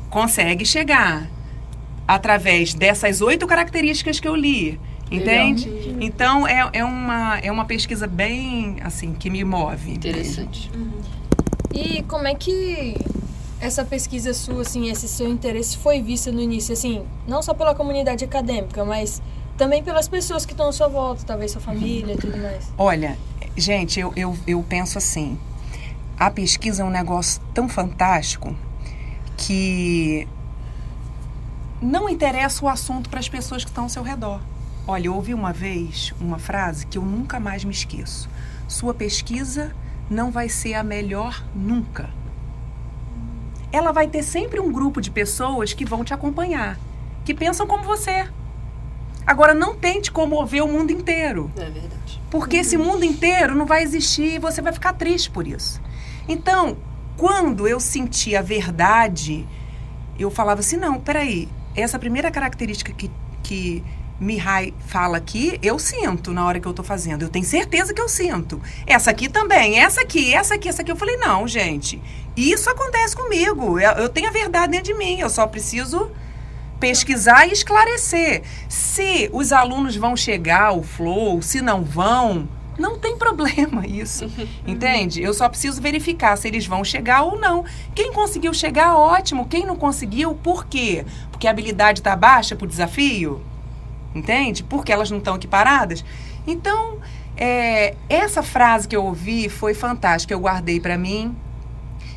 consegue 0.10 0.66
chegar 0.66 1.30
através 2.08 2.74
dessas 2.74 3.22
oito 3.22 3.46
características 3.46 4.20
que 4.20 4.28
eu 4.28 4.36
li. 4.36 4.80
Entende? 5.12 5.70
Então 6.00 6.48
é, 6.48 6.68
é, 6.74 6.84
uma, 6.84 7.38
é 7.40 7.52
uma 7.52 7.66
pesquisa 7.66 8.08
bem 8.08 8.78
assim 8.82 9.14
que 9.14 9.30
me 9.30 9.44
move. 9.44 9.92
Interessante. 9.92 10.72
E 11.74 12.02
como 12.04 12.28
é 12.28 12.34
que 12.34 12.96
essa 13.66 13.84
pesquisa 13.84 14.32
sua, 14.32 14.62
assim, 14.62 14.90
esse 14.92 15.08
seu 15.08 15.28
interesse 15.28 15.78
foi 15.78 16.00
vista 16.00 16.32
no 16.32 16.40
início, 16.40 16.72
assim, 16.72 17.04
não 17.28 17.42
só 17.42 17.52
pela 17.52 17.74
comunidade 17.74 18.24
acadêmica, 18.24 18.86
mas 18.86 19.22
também 19.58 19.84
pelas 19.84 20.08
pessoas 20.08 20.46
que 20.46 20.54
estão 20.54 20.70
à 20.70 20.72
sua 20.72 20.88
volta, 20.88 21.24
talvez 21.26 21.52
sua 21.52 21.62
família 21.62 22.14
e 22.14 22.18
tudo 22.18 22.38
mais. 22.38 22.72
Olha, 22.78 23.18
gente, 23.58 24.00
eu, 24.00 24.14
eu, 24.16 24.38
eu 24.46 24.64
penso 24.70 25.00
assim: 25.00 25.40
a 26.18 26.30
pesquisa 26.30 26.84
é 26.84 26.86
um 26.86 26.92
negócio 26.92 27.42
tão 27.56 27.68
fantástico 27.68 28.56
que 29.36 30.28
não 31.82 32.08
interessa 32.08 32.64
o 32.64 32.70
assunto 32.70 33.10
para 33.10 33.20
as 33.20 33.28
pessoas 33.28 33.64
que 33.64 33.72
estão 33.72 33.86
ao 33.86 33.90
seu 33.90 34.04
redor. 34.04 34.42
Olha, 34.88 35.08
eu 35.08 35.16
ouvi 35.16 35.34
uma 35.34 35.52
vez 35.52 36.14
uma 36.22 36.38
frase 36.38 36.86
que 36.86 37.00
eu 37.00 37.02
nunca 37.02 37.40
mais 37.40 37.66
me 37.66 37.72
esqueço: 37.72 38.30
sua 38.68 38.94
pesquisa 38.94 39.76
não 40.08 40.30
vai 40.30 40.50
ser 40.50 40.76
a 40.76 40.84
melhor 40.84 41.44
nunca. 41.56 42.12
Ela 43.76 43.92
vai 43.92 44.08
ter 44.08 44.24
sempre 44.24 44.58
um 44.58 44.72
grupo 44.72 45.02
de 45.02 45.12
pessoas 45.12 45.74
que 45.74 45.84
vão 45.84 46.02
te 46.02 46.14
acompanhar, 46.14 46.80
que 47.26 47.34
pensam 47.34 47.68
como 47.68 47.84
você. 47.84 48.26
Agora, 49.28 49.54
não 49.54 49.76
tente 49.76 50.14
comover 50.14 50.64
o 50.64 50.68
mundo 50.68 50.92
inteiro. 50.92 51.52
É 51.58 51.70
verdade. 51.70 52.22
Porque 52.32 52.56
esse 52.56 52.78
mundo 52.78 53.04
inteiro 53.04 53.54
não 53.54 53.66
vai 53.66 53.84
existir 53.84 54.36
e 54.36 54.40
você 54.40 54.62
vai 54.62 54.72
ficar 54.72 54.94
triste 54.94 55.30
por 55.30 55.46
isso. 55.46 55.82
Então, 56.26 56.78
quando 57.18 57.68
eu 57.68 57.78
senti 57.82 58.34
a 58.34 58.42
verdade, 58.42 59.46
eu 60.18 60.32
falava 60.32 60.62
assim: 60.62 60.78
não, 60.78 60.98
peraí, 60.98 61.50
essa 61.76 62.00
primeira 62.00 62.32
característica 62.32 62.94
que, 62.94 63.12
que 63.44 63.84
Mihai 64.20 64.74
fala 64.88 65.18
aqui, 65.18 65.60
eu 65.62 65.78
sinto 65.78 66.32
na 66.32 66.46
hora 66.46 66.60
que 66.60 66.68
eu 66.68 66.74
tô 66.74 66.84
fazendo. 66.84 67.24
Eu 67.24 67.30
tenho 67.30 67.46
certeza 67.46 67.94
que 67.94 68.02
eu 68.02 68.08
sinto. 68.08 68.62
Essa 68.88 69.12
aqui 69.12 69.28
também, 69.28 69.80
essa 69.80 70.02
aqui, 70.02 70.34
essa 70.34 70.56
aqui, 70.56 70.70
essa 70.70 70.82
aqui. 70.82 70.92
Eu 70.92 70.96
falei: 70.96 71.18
não, 71.18 71.48
gente, 71.48 72.02
isso 72.36 72.70
acontece 72.70 73.16
comigo. 73.16 73.78
Eu, 73.80 73.92
eu 73.92 74.10
tenho 74.10 74.30
a 74.30 74.32
verdade 74.32 74.72
dentro 74.72 74.86
de 74.86 74.94
mim, 74.94 75.20
eu 75.20 75.30
só 75.30 75.46
preciso 75.46 76.10
pesquisar 76.80 77.48
e 77.48 77.52
esclarecer. 77.52 78.44
Se 78.70 79.30
os 79.34 79.52
alunos 79.52 79.96
vão 79.96 80.16
chegar 80.16 80.66
ao 80.66 80.82
flow, 80.82 81.42
se 81.42 81.62
não 81.62 81.84
vão, 81.84 82.48
não 82.78 82.98
tem 82.98 83.18
problema 83.20 83.86
isso. 83.86 84.32
Entende? 84.66 85.22
Eu 85.22 85.34
só 85.34 85.50
preciso 85.50 85.82
verificar 85.82 86.38
se 86.38 86.48
eles 86.48 86.66
vão 86.66 86.86
chegar 86.86 87.24
ou 87.24 87.38
não. 87.38 87.66
Quem 87.94 88.14
conseguiu 88.14 88.54
chegar, 88.54 88.96
ótimo. 88.96 89.48
Quem 89.48 89.66
não 89.66 89.76
conseguiu, 89.76 90.36
por 90.36 90.66
quê? 90.68 91.06
Porque 91.32 91.48
a 91.48 91.52
habilidade 91.52 92.00
está 92.00 92.16
baixa 92.16 92.56
para 92.56 92.66
o 92.66 92.70
desafio? 92.70 93.42
Entende? 94.16 94.64
Porque 94.64 94.94
elas 94.94 95.12
não 95.12 95.18
estão 95.18 95.36
equiparadas? 95.36 96.04
Então, 96.48 97.00
é, 97.36 97.96
essa 98.08 98.42
frase 98.42 98.88
que 98.88 98.96
eu 98.96 99.04
ouvi 99.04 99.50
foi 99.50 99.74
fantástica. 99.74 100.34
Eu 100.34 100.40
guardei 100.40 100.80
para 100.80 100.98
mim 100.98 101.36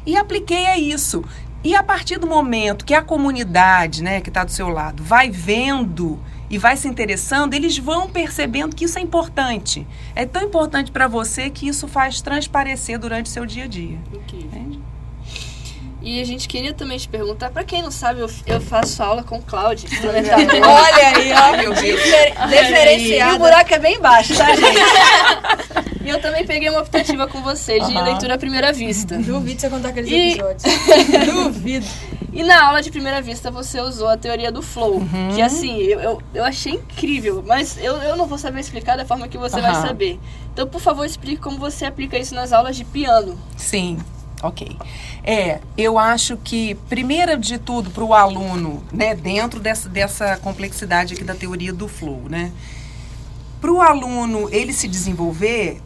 e 0.06 0.16
apliquei 0.16 0.66
a 0.66 0.78
isso. 0.78 1.24
E 1.62 1.74
a 1.74 1.82
partir 1.82 2.18
do 2.18 2.26
momento 2.26 2.84
que 2.84 2.94
a 2.94 3.02
comunidade, 3.02 4.02
né, 4.02 4.20
que 4.20 4.30
está 4.30 4.44
do 4.44 4.52
seu 4.52 4.68
lado, 4.68 5.02
vai 5.02 5.28
vendo 5.28 6.20
e 6.48 6.56
vai 6.56 6.76
se 6.76 6.86
interessando, 6.86 7.52
eles 7.52 7.76
vão 7.76 8.08
percebendo 8.08 8.74
que 8.74 8.84
isso 8.84 8.98
é 8.98 9.02
importante. 9.02 9.86
É 10.14 10.24
tão 10.24 10.42
importante 10.42 10.92
para 10.92 11.08
você 11.08 11.50
que 11.50 11.66
isso 11.66 11.88
faz 11.88 12.20
transparecer 12.20 12.98
durante 12.98 13.26
o 13.26 13.28
seu 13.28 13.44
dia 13.44 13.64
a 13.64 13.66
dia. 13.66 13.98
Incrível. 14.14 14.46
Entende? 14.46 14.87
E 16.00 16.20
a 16.20 16.24
gente 16.24 16.46
queria 16.46 16.72
também 16.72 16.96
te 16.96 17.08
perguntar, 17.08 17.50
pra 17.50 17.64
quem 17.64 17.82
não 17.82 17.90
sabe, 17.90 18.20
eu, 18.20 18.30
eu 18.46 18.60
faço 18.60 19.02
aula 19.02 19.24
com 19.24 19.42
Cláudia. 19.42 19.88
Olha 20.04 21.06
aí, 21.08 21.32
ó. 21.32 21.36
Ai, 21.36 21.56
meu 21.60 21.74
Deus. 21.74 22.00
Difer- 22.02 23.00
E 23.00 23.22
o 23.34 23.38
buraco 23.38 23.74
é 23.74 23.78
bem 23.80 24.00
baixo, 24.00 24.36
tá, 24.36 24.46
gente? 24.54 24.78
e 26.04 26.08
eu 26.08 26.20
também 26.20 26.46
peguei 26.46 26.68
uma 26.70 26.80
optativa 26.80 27.26
com 27.26 27.42
você 27.42 27.80
de 27.80 27.92
leitura 27.92 28.34
à 28.34 28.38
primeira 28.38 28.72
vista. 28.72 29.18
Duvido 29.18 29.60
você 29.60 29.68
contar 29.68 29.88
aqueles 29.88 30.08
E- 30.10 30.32
episódios. 30.34 30.62
Duvido. 31.26 31.86
E 32.32 32.44
na 32.44 32.66
aula 32.66 32.80
de 32.80 32.90
primeira 32.92 33.20
vista 33.20 33.50
você 33.50 33.80
usou 33.80 34.06
a 34.06 34.16
teoria 34.16 34.52
do 34.52 34.62
flow. 34.62 34.98
Uhum. 34.98 35.34
Que 35.34 35.42
assim, 35.42 35.78
eu, 35.78 35.98
eu, 36.00 36.22
eu 36.34 36.44
achei 36.44 36.74
incrível, 36.74 37.42
mas 37.44 37.76
eu, 37.82 37.96
eu 37.96 38.16
não 38.16 38.26
vou 38.26 38.38
saber 38.38 38.60
explicar 38.60 38.96
da 38.96 39.04
forma 39.04 39.26
que 39.26 39.36
você 39.36 39.60
vai 39.60 39.72
Aham. 39.72 39.86
saber. 39.86 40.20
Então, 40.52 40.66
por 40.68 40.80
favor, 40.80 41.04
explique 41.04 41.38
como 41.40 41.58
você 41.58 41.84
aplica 41.86 42.16
isso 42.16 42.34
nas 42.36 42.52
aulas 42.52 42.76
de 42.76 42.84
piano. 42.84 43.36
Sim, 43.56 43.98
ok. 44.42 44.76
É, 45.24 45.60
eu 45.76 45.98
acho 45.98 46.36
que, 46.36 46.74
primeiro 46.88 47.38
de 47.38 47.58
tudo, 47.58 47.90
para 47.90 48.04
o 48.04 48.14
aluno, 48.14 48.82
né, 48.92 49.14
dentro 49.14 49.60
dessa, 49.60 49.88
dessa 49.88 50.36
complexidade 50.36 51.14
aqui 51.14 51.24
da 51.24 51.34
teoria 51.34 51.72
do 51.72 51.88
flow, 51.88 52.22
né? 52.28 52.52
Para 53.60 53.72
o 53.72 53.80
aluno 53.80 54.48
ele 54.50 54.72
se 54.72 54.86
desenvolver, 54.86 55.80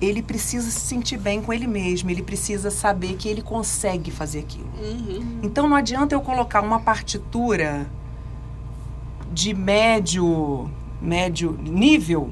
ele 0.00 0.22
precisa 0.22 0.70
se 0.70 0.80
sentir 0.80 1.18
bem 1.18 1.40
com 1.42 1.52
ele 1.52 1.66
mesmo, 1.66 2.10
ele 2.10 2.22
precisa 2.22 2.70
saber 2.70 3.14
que 3.16 3.28
ele 3.28 3.42
consegue 3.42 4.10
fazer 4.10 4.40
aquilo. 4.40 4.70
Uhum. 4.80 5.40
Então 5.42 5.68
não 5.68 5.76
adianta 5.76 6.14
eu 6.14 6.20
colocar 6.20 6.60
uma 6.62 6.80
partitura 6.80 7.86
de 9.32 9.54
médio, 9.54 10.70
médio 11.00 11.52
nível 11.52 12.30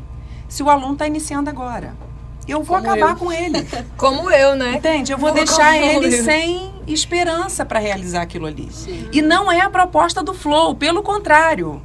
se 0.49 0.63
o 0.63 0.69
aluno 0.69 0.95
está 0.95 1.07
iniciando 1.07 1.49
agora. 1.49 1.95
Eu 2.51 2.65
vou 2.65 2.79
Como 2.79 2.91
acabar 2.91 3.11
eu. 3.13 3.17
com 3.17 3.33
ele. 3.33 3.65
Como 3.97 4.29
eu, 4.31 4.57
né? 4.57 4.75
Entende? 4.77 5.13
Eu 5.13 5.19
vou 5.19 5.33
Vou 5.33 5.37
deixar 5.37 5.77
ele 5.77 6.19
eu. 6.19 6.25
sem 6.25 6.73
esperança 6.87 7.65
para 7.65 7.79
realizar 7.79 8.23
aquilo 8.23 8.47
ali. 8.47 8.69
Sim. 8.73 9.09
E 9.13 9.23
não 9.23 9.51
é 9.51 9.61
a 9.61 9.71
proposta 9.71 10.21
do 10.23 10.35
flow, 10.35 10.75
pelo 10.75 11.03
contrário. 11.03 11.81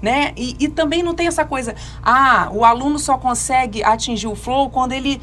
Né? 0.00 0.32
E, 0.36 0.54
e 0.60 0.68
também 0.68 1.02
não 1.02 1.14
tem 1.14 1.26
essa 1.26 1.44
coisa, 1.46 1.74
ah, 2.02 2.50
o 2.52 2.62
aluno 2.64 2.98
só 2.98 3.16
consegue 3.16 3.82
atingir 3.82 4.26
o 4.26 4.36
flow 4.36 4.68
quando 4.68 4.92
ele 4.92 5.20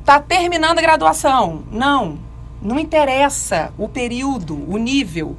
está 0.00 0.18
terminando 0.18 0.78
a 0.78 0.82
graduação. 0.82 1.62
Não, 1.70 2.18
não 2.60 2.78
interessa 2.78 3.72
o 3.78 3.88
período, 3.88 4.54
o 4.66 4.78
nível. 4.78 5.36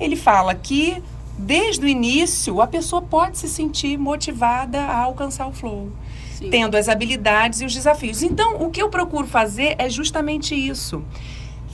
Ele 0.00 0.16
fala 0.16 0.54
que 0.54 1.02
desde 1.36 1.84
o 1.84 1.88
início 1.88 2.62
a 2.62 2.66
pessoa 2.66 3.02
pode 3.02 3.38
se 3.38 3.48
sentir 3.48 3.98
motivada 3.98 4.80
a 4.80 4.98
alcançar 4.98 5.46
o 5.48 5.52
flow 5.52 5.90
Sim. 6.42 6.50
tendo 6.50 6.76
as 6.76 6.88
habilidades 6.88 7.60
e 7.60 7.64
os 7.64 7.72
desafios. 7.72 8.22
Então, 8.22 8.56
o 8.62 8.70
que 8.70 8.82
eu 8.82 8.88
procuro 8.88 9.26
fazer 9.26 9.74
é 9.78 9.88
justamente 9.88 10.54
isso. 10.54 11.02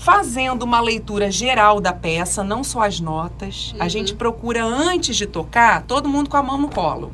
fazendo 0.01 0.63
uma 0.63 0.81
leitura 0.81 1.29
geral 1.29 1.81
da 1.81 1.93
peça, 1.93 2.45
não 2.45 2.63
só 2.63 2.83
as 2.83 3.01
notas. 3.01 3.75
A 3.81 3.83
Uhum. 3.83 3.89
gente 3.91 4.15
procura, 4.15 4.65
antes 4.65 5.17
de 5.17 5.27
tocar, 5.27 5.83
todo 5.83 6.09
mundo 6.09 6.31
com 6.31 6.37
a 6.37 6.43
mão 6.43 6.57
no 6.57 6.69
colo. 6.69 7.13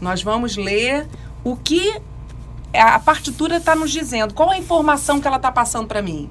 Nós 0.00 0.20
vamos 0.20 0.56
ler 0.56 1.06
o 1.44 1.54
que 1.54 2.00
a 2.74 2.98
partitura 2.98 3.58
está 3.58 3.76
nos 3.76 3.92
dizendo, 3.92 4.34
qual 4.34 4.50
a 4.50 4.58
informação 4.58 5.20
que 5.20 5.28
ela 5.28 5.36
está 5.36 5.52
passando 5.52 5.86
para 5.86 6.02
mim. 6.02 6.28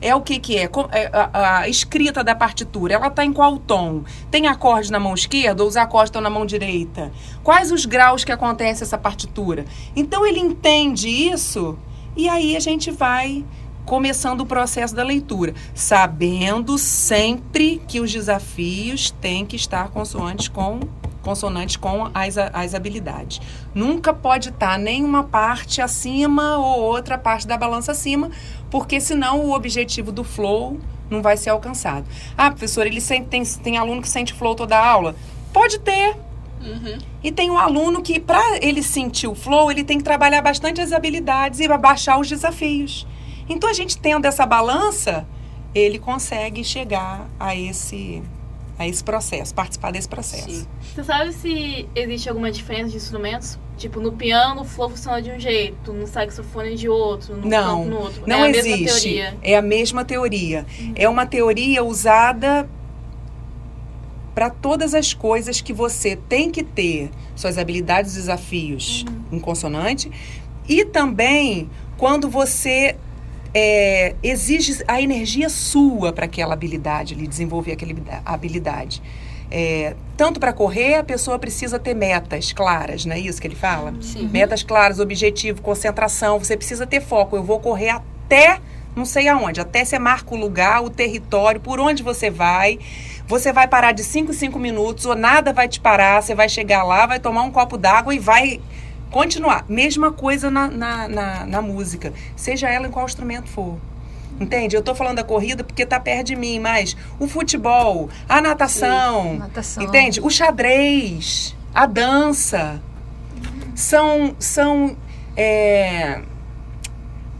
É 0.00 0.14
o 0.14 0.20
que 0.20 0.38
que 0.38 0.56
é? 0.56 0.70
É 0.92 1.10
a, 1.12 1.58
a 1.60 1.68
escrita 1.68 2.22
da 2.22 2.34
partitura, 2.34 2.94
ela 2.94 3.08
está 3.08 3.24
em 3.24 3.32
qual 3.32 3.58
tom? 3.58 4.02
Tem 4.30 4.46
acorde 4.46 4.90
na 4.90 5.00
mão 5.00 5.14
esquerda 5.14 5.62
ou 5.62 5.68
os 5.68 5.76
acordes 5.76 6.08
estão 6.08 6.22
na 6.22 6.30
mão 6.30 6.44
direita? 6.44 7.12
Quais 7.42 7.72
os 7.72 7.86
graus 7.86 8.24
que 8.24 8.32
acontece 8.32 8.82
essa 8.82 8.98
partitura? 8.98 9.64
Então 9.96 10.26
ele 10.26 10.40
entende 10.40 11.08
isso 11.08 11.78
e 12.16 12.28
aí 12.28 12.56
a 12.56 12.60
gente 12.60 12.90
vai 12.90 13.44
começando 13.84 14.40
o 14.40 14.46
processo 14.46 14.94
da 14.94 15.02
leitura, 15.02 15.54
sabendo 15.74 16.78
sempre 16.78 17.82
que 17.86 18.00
os 18.00 18.10
desafios 18.10 19.10
têm 19.10 19.44
que 19.44 19.56
estar 19.56 19.88
consoantes 19.90 20.48
com 20.48 20.80
consonantes 21.24 21.76
com 21.76 22.10
as, 22.14 22.36
as 22.38 22.74
habilidades. 22.74 23.40
Nunca 23.74 24.12
pode 24.12 24.50
estar 24.50 24.78
nenhuma 24.78 25.24
parte 25.24 25.80
acima 25.80 26.58
ou 26.58 26.80
outra 26.82 27.18
parte 27.18 27.46
da 27.46 27.56
balança 27.56 27.92
acima, 27.92 28.30
porque 28.70 29.00
senão 29.00 29.40
o 29.40 29.52
objetivo 29.52 30.12
do 30.12 30.22
flow 30.22 30.78
não 31.10 31.22
vai 31.22 31.36
ser 31.36 31.50
alcançado. 31.50 32.06
Ah, 32.36 32.50
professor, 32.50 32.86
ele 32.86 33.00
sente, 33.00 33.26
tem, 33.28 33.42
tem 33.42 33.78
aluno 33.78 34.02
que 34.02 34.08
sente 34.08 34.32
flow 34.32 34.54
toda 34.54 34.76
a 34.76 34.86
aula? 34.86 35.16
Pode 35.52 35.78
ter. 35.78 36.16
Uhum. 36.60 36.98
E 37.22 37.30
tem 37.30 37.50
um 37.50 37.58
aluno 37.58 38.02
que, 38.02 38.18
para 38.18 38.58
ele 38.62 38.82
sentir 38.82 39.26
o 39.26 39.34
flow, 39.34 39.70
ele 39.70 39.84
tem 39.84 39.98
que 39.98 40.04
trabalhar 40.04 40.40
bastante 40.40 40.80
as 40.80 40.92
habilidades 40.92 41.60
e 41.60 41.70
abaixar 41.70 42.18
os 42.18 42.28
desafios. 42.28 43.06
Então, 43.48 43.68
a 43.68 43.72
gente 43.72 43.98
tendo 43.98 44.24
essa 44.24 44.46
balança, 44.46 45.26
ele 45.74 45.98
consegue 45.98 46.64
chegar 46.64 47.28
a 47.38 47.54
esse, 47.54 48.22
a 48.78 48.86
esse 48.86 49.02
processo, 49.02 49.54
participar 49.54 49.92
desse 49.92 50.08
processo. 50.08 50.50
Sim. 50.50 50.66
Você 50.94 51.04
sabe 51.04 51.32
se 51.32 51.88
existe 51.94 52.28
alguma 52.28 52.50
diferença 52.50 52.90
de 52.90 52.96
instrumentos? 52.96 53.58
Tipo, 53.76 54.00
no 54.00 54.12
piano 54.12 54.62
o 54.62 54.64
flow 54.64 54.90
funciona 54.90 55.20
de 55.20 55.30
um 55.30 55.38
jeito, 55.38 55.92
no 55.92 56.06
saxofone 56.06 56.76
de 56.76 56.88
outro, 56.88 57.36
no 57.36 57.48
Não, 57.48 57.78
canto 57.82 57.90
no 57.90 58.00
outro. 58.00 58.22
Não 58.26 58.36
é 58.36 58.42
a 58.42 58.50
existe. 58.50 58.68
mesma 58.68 58.86
teoria. 58.86 59.38
É 59.42 59.56
a 59.56 59.62
mesma 59.62 60.04
teoria. 60.04 60.66
É 60.94 61.08
uma 61.08 61.26
teoria 61.26 61.84
usada 61.84 62.68
para 64.34 64.50
todas 64.50 64.94
as 64.94 65.14
coisas 65.14 65.60
que 65.60 65.72
você 65.72 66.16
tem 66.16 66.50
que 66.50 66.62
ter, 66.62 67.10
suas 67.36 67.56
habilidades 67.56 68.12
e 68.14 68.16
desafios 68.16 69.04
em 69.30 69.38
consonante, 69.38 70.10
e 70.68 70.84
também 70.84 71.70
quando 71.96 72.28
você 72.28 72.96
é, 73.54 74.16
exige 74.22 74.82
a 74.88 75.00
energia 75.00 75.48
sua 75.48 76.12
para 76.12 76.24
aquela 76.24 76.52
habilidade, 76.54 77.14
ali, 77.14 77.26
desenvolver 77.26 77.72
aquela 77.72 77.92
habilidade. 78.24 79.00
É, 79.50 79.94
tanto 80.16 80.40
para 80.40 80.52
correr, 80.52 80.96
a 80.96 81.04
pessoa 81.04 81.38
precisa 81.38 81.78
ter 81.78 81.94
metas 81.94 82.52
claras, 82.52 83.04
não 83.04 83.14
é 83.14 83.20
isso 83.20 83.40
que 83.40 83.46
ele 83.46 83.54
fala? 83.54 83.94
Sim. 84.00 84.28
Metas 84.28 84.64
claras, 84.64 84.98
objetivo, 84.98 85.62
concentração. 85.62 86.38
Você 86.38 86.56
precisa 86.56 86.86
ter 86.86 87.00
foco. 87.00 87.36
Eu 87.36 87.44
vou 87.44 87.60
correr 87.60 87.90
até 87.90 88.60
não 88.96 89.04
sei 89.04 89.26
aonde, 89.28 89.60
até 89.60 89.84
você 89.84 89.98
marca 89.98 90.34
o 90.34 90.38
lugar, 90.38 90.82
o 90.82 90.88
território, 90.88 91.60
por 91.60 91.80
onde 91.80 92.02
você 92.02 92.30
vai. 92.30 92.78
Você 93.26 93.52
vai 93.52 93.66
parar 93.66 93.92
de 93.92 94.04
5 94.04 94.30
em 94.30 94.34
5 94.34 94.58
minutos, 94.58 95.04
ou 95.06 95.16
nada 95.16 95.52
vai 95.52 95.66
te 95.66 95.80
parar. 95.80 96.22
Você 96.22 96.34
vai 96.34 96.48
chegar 96.48 96.84
lá, 96.84 97.06
vai 97.06 97.18
tomar 97.18 97.42
um 97.42 97.50
copo 97.50 97.76
d'água 97.76 98.14
e 98.14 98.18
vai 98.18 98.60
continuar. 99.10 99.64
Mesma 99.68 100.12
coisa 100.12 100.50
na, 100.50 100.68
na, 100.68 101.08
na, 101.08 101.46
na 101.46 101.62
música, 101.62 102.12
seja 102.36 102.68
ela 102.68 102.86
em 102.86 102.90
qual 102.90 103.06
instrumento 103.06 103.48
for. 103.48 103.78
Entende? 104.40 104.74
Eu 104.74 104.82
tô 104.82 104.94
falando 104.94 105.16
da 105.16 105.24
corrida 105.24 105.62
porque 105.62 105.86
tá 105.86 106.00
perto 106.00 106.26
de 106.26 106.36
mim, 106.36 106.58
mas 106.58 106.96
o 107.20 107.28
futebol, 107.28 108.08
a 108.28 108.40
natação, 108.40 109.36
Natação. 109.36 109.84
entende? 109.84 110.20
O 110.20 110.28
xadrez, 110.28 111.54
a 111.72 111.86
dança, 111.86 112.82
são, 113.76 114.34
são 114.40 114.96
é, 115.36 116.20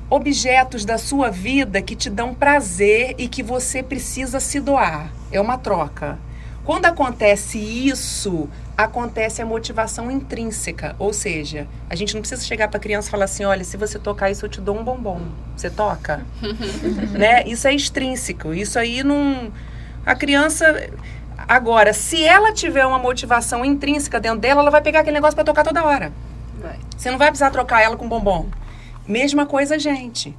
objetos 0.08 0.84
da 0.84 0.96
sua 0.96 1.30
vida 1.30 1.82
que 1.82 1.96
te 1.96 2.08
dão 2.08 2.32
prazer 2.32 3.16
e 3.18 3.26
que 3.26 3.42
você 3.42 3.82
precisa 3.82 4.38
se 4.38 4.60
doar. 4.60 5.12
É 5.32 5.40
uma 5.40 5.58
troca. 5.58 6.18
Quando 6.64 6.86
acontece 6.86 7.58
isso, 7.58 8.48
acontece 8.76 9.40
a 9.40 9.46
motivação 9.46 10.10
intrínseca. 10.10 10.94
Ou 10.98 11.12
seja, 11.12 11.66
a 11.88 11.94
gente 11.94 12.14
não 12.14 12.20
precisa 12.20 12.44
chegar 12.44 12.68
para 12.68 12.78
a 12.78 12.80
criança 12.80 13.08
e 13.08 13.10
falar 13.10 13.24
assim: 13.24 13.44
olha, 13.44 13.64
se 13.64 13.76
você 13.76 13.98
tocar 13.98 14.30
isso, 14.30 14.44
eu 14.44 14.48
te 14.48 14.60
dou 14.60 14.78
um 14.78 14.84
bombom. 14.84 15.20
Você 15.56 15.70
toca? 15.70 16.24
né? 17.12 17.44
Isso 17.46 17.66
é 17.66 17.74
extrínseco. 17.74 18.52
Isso 18.52 18.78
aí 18.78 19.02
não. 19.02 19.52
A 20.04 20.14
criança. 20.14 20.90
Agora, 21.48 21.92
se 21.92 22.24
ela 22.24 22.52
tiver 22.52 22.86
uma 22.86 22.98
motivação 22.98 23.64
intrínseca 23.64 24.20
dentro 24.20 24.38
dela, 24.38 24.62
ela 24.62 24.70
vai 24.70 24.80
pegar 24.80 25.00
aquele 25.00 25.14
negócio 25.14 25.34
para 25.34 25.44
tocar 25.44 25.64
toda 25.64 25.84
hora. 25.84 26.12
Vai. 26.60 26.78
Você 26.96 27.10
não 27.10 27.18
vai 27.18 27.28
precisar 27.28 27.50
trocar 27.50 27.82
ela 27.82 27.96
com 27.96 28.08
bombom. 28.08 28.46
Mesma 29.06 29.44
coisa, 29.44 29.78
gente. 29.78 30.36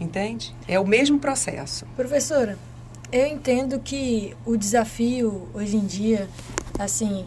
Entende? 0.00 0.54
É 0.66 0.78
o 0.78 0.86
mesmo 0.86 1.18
processo. 1.18 1.84
Professora, 1.96 2.56
eu 3.10 3.26
entendo 3.26 3.80
que 3.80 4.36
o 4.46 4.56
desafio 4.56 5.48
hoje 5.52 5.76
em 5.76 5.84
dia, 5.84 6.28
assim, 6.78 7.26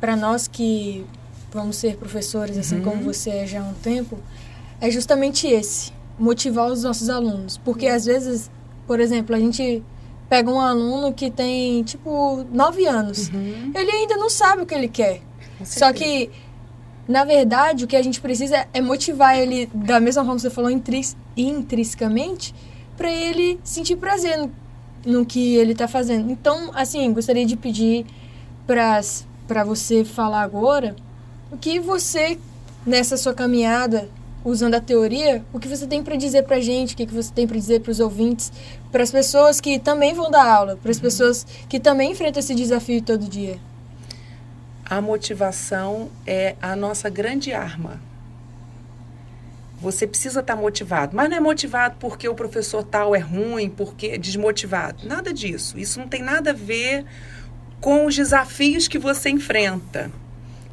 para 0.00 0.16
nós 0.16 0.46
que 0.46 1.04
vamos 1.52 1.76
ser 1.76 1.96
professores, 1.96 2.56
assim 2.56 2.80
como 2.82 3.02
você 3.02 3.30
é 3.30 3.46
já 3.46 3.60
há 3.60 3.64
um 3.64 3.74
tempo, 3.74 4.18
é 4.80 4.90
justamente 4.90 5.46
esse, 5.46 5.92
motivar 6.18 6.66
os 6.66 6.82
nossos 6.82 7.08
alunos. 7.08 7.58
Porque 7.58 7.86
às 7.86 8.04
vezes, 8.04 8.50
por 8.86 9.00
exemplo, 9.00 9.34
a 9.34 9.38
gente 9.38 9.82
pega 10.28 10.50
um 10.50 10.60
aluno 10.60 11.12
que 11.12 11.30
tem, 11.30 11.82
tipo, 11.82 12.44
nove 12.52 12.86
anos. 12.86 13.30
Ele 13.74 13.90
ainda 13.90 14.16
não 14.16 14.28
sabe 14.28 14.62
o 14.62 14.66
que 14.66 14.74
ele 14.74 14.88
quer. 14.88 15.22
Só 15.64 15.92
que, 15.92 16.30
na 17.08 17.24
verdade, 17.24 17.84
o 17.84 17.86
que 17.88 17.96
a 17.96 18.02
gente 18.02 18.20
precisa 18.20 18.68
é 18.72 18.80
motivar 18.80 19.36
ele, 19.36 19.66
da 19.74 19.98
mesma 19.98 20.22
forma 20.22 20.36
que 20.36 20.42
você 20.42 20.50
falou, 20.50 20.70
intris 20.70 21.16
intrinsecamente, 21.36 22.54
para 22.96 23.10
ele 23.10 23.58
sentir 23.64 23.96
prazer 23.96 24.36
no, 24.36 24.52
no 25.06 25.26
que 25.26 25.56
ele 25.56 25.72
está 25.72 25.88
fazendo. 25.88 26.30
Então, 26.30 26.70
assim, 26.74 27.10
gostaria 27.12 27.46
de 27.46 27.56
pedir 27.56 28.04
para 28.66 29.00
você 29.64 30.04
falar 30.04 30.42
agora 30.42 30.94
o 31.50 31.56
que 31.56 31.80
você, 31.80 32.38
nessa 32.84 33.16
sua 33.16 33.34
caminhada, 33.34 34.08
usando 34.44 34.74
a 34.74 34.80
teoria, 34.80 35.44
o 35.52 35.58
que 35.58 35.68
você 35.68 35.86
tem 35.86 36.02
para 36.02 36.16
dizer 36.16 36.44
para 36.44 36.60
gente, 36.60 36.94
o 36.94 36.96
que, 36.96 37.06
que 37.06 37.14
você 37.14 37.32
tem 37.32 37.46
para 37.46 37.56
dizer 37.56 37.80
para 37.80 37.90
os 37.90 38.00
ouvintes, 38.00 38.52
para 38.90 39.02
as 39.02 39.10
pessoas 39.10 39.60
que 39.60 39.78
também 39.78 40.14
vão 40.14 40.30
dar 40.30 40.46
aula, 40.46 40.76
para 40.76 40.90
as 40.90 41.00
pessoas 41.00 41.46
que 41.68 41.78
também 41.80 42.12
enfrentam 42.12 42.40
esse 42.40 42.54
desafio 42.54 43.02
todo 43.02 43.28
dia. 43.28 43.58
A 44.84 45.00
motivação 45.00 46.08
é 46.26 46.56
a 46.62 46.74
nossa 46.74 47.10
grande 47.10 47.52
arma. 47.52 48.00
Você 49.80 50.06
precisa 50.06 50.40
estar 50.40 50.56
motivado, 50.56 51.14
mas 51.14 51.28
não 51.28 51.36
é 51.36 51.40
motivado 51.40 51.96
porque 52.00 52.28
o 52.28 52.34
professor 52.34 52.82
tal 52.82 53.14
é 53.14 53.18
ruim, 53.18 53.70
porque 53.70 54.08
é 54.08 54.18
desmotivado. 54.18 55.06
Nada 55.06 55.32
disso. 55.32 55.78
Isso 55.78 56.00
não 56.00 56.08
tem 56.08 56.22
nada 56.22 56.50
a 56.50 56.54
ver 56.54 57.04
com 57.80 58.06
os 58.06 58.16
desafios 58.16 58.88
que 58.88 58.98
você 58.98 59.30
enfrenta. 59.30 60.10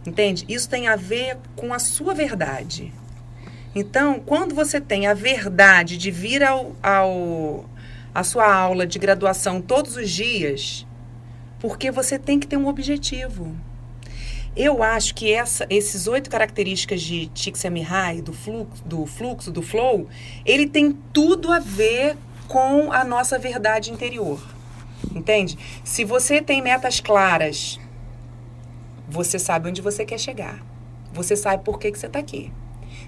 Entende? 0.05 0.45
Isso 0.47 0.69
tem 0.69 0.87
a 0.87 0.95
ver 0.95 1.37
com 1.55 1.73
a 1.73 1.79
sua 1.79 2.13
verdade. 2.13 2.93
Então, 3.73 4.19
quando 4.19 4.55
você 4.55 4.79
tem 4.79 5.07
a 5.07 5.13
verdade 5.13 5.97
de 5.97 6.11
vir 6.11 6.43
ao, 6.43 6.75
ao 6.81 7.65
a 8.13 8.23
sua 8.23 8.49
aula 8.53 8.87
de 8.87 8.97
graduação 8.97 9.61
todos 9.61 9.97
os 9.97 10.09
dias, 10.09 10.87
porque 11.59 11.91
você 11.91 12.17
tem 12.17 12.39
que 12.39 12.47
ter 12.47 12.55
um 12.55 12.67
objetivo. 12.67 13.53
Eu 14.55 14.81
acho 14.81 15.13
que 15.13 15.33
essa, 15.33 15.67
esses 15.69 16.07
oito 16.07 16.29
características 16.29 17.01
de 17.01 17.29
Csikszentmihalyi, 17.33 18.21
do 18.21 18.31
fluxo, 18.31 18.81
do 18.85 19.05
fluxo, 19.05 19.51
do 19.51 19.61
flow, 19.61 20.07
ele 20.45 20.65
tem 20.65 20.97
tudo 21.11 21.51
a 21.51 21.59
ver 21.59 22.15
com 22.47 22.93
a 22.93 23.03
nossa 23.03 23.37
verdade 23.37 23.91
interior. 23.91 24.54
Entende? 25.15 25.57
Se 25.83 26.03
você 26.03 26.41
tem 26.41 26.61
metas 26.61 26.99
claras, 26.99 27.79
você 29.07 29.39
sabe 29.39 29.69
onde 29.69 29.81
você 29.81 30.03
quer 30.03 30.19
chegar. 30.19 30.61
Você 31.13 31.37
sabe 31.37 31.63
por 31.63 31.79
que, 31.79 31.89
que 31.91 31.97
você 31.97 32.07
está 32.07 32.19
aqui. 32.19 32.51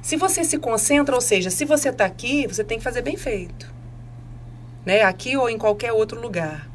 Se 0.02 0.16
você 0.16 0.46
se 0.46 0.58
concentra, 0.58 1.14
ou 1.14 1.20
seja, 1.20 1.50
se 1.50 1.66
você 1.66 1.90
está 1.90 2.06
aqui, 2.06 2.48
você 2.48 2.64
tem 2.64 2.78
que 2.78 2.84
fazer 2.84 3.02
bem 3.02 3.18
feito. 3.18 3.74
Né? 4.86 5.02
Aqui 5.02 5.36
ou 5.36 5.50
em 5.50 5.58
qualquer 5.58 5.92
outro 5.92 6.22
lugar. 6.22 6.70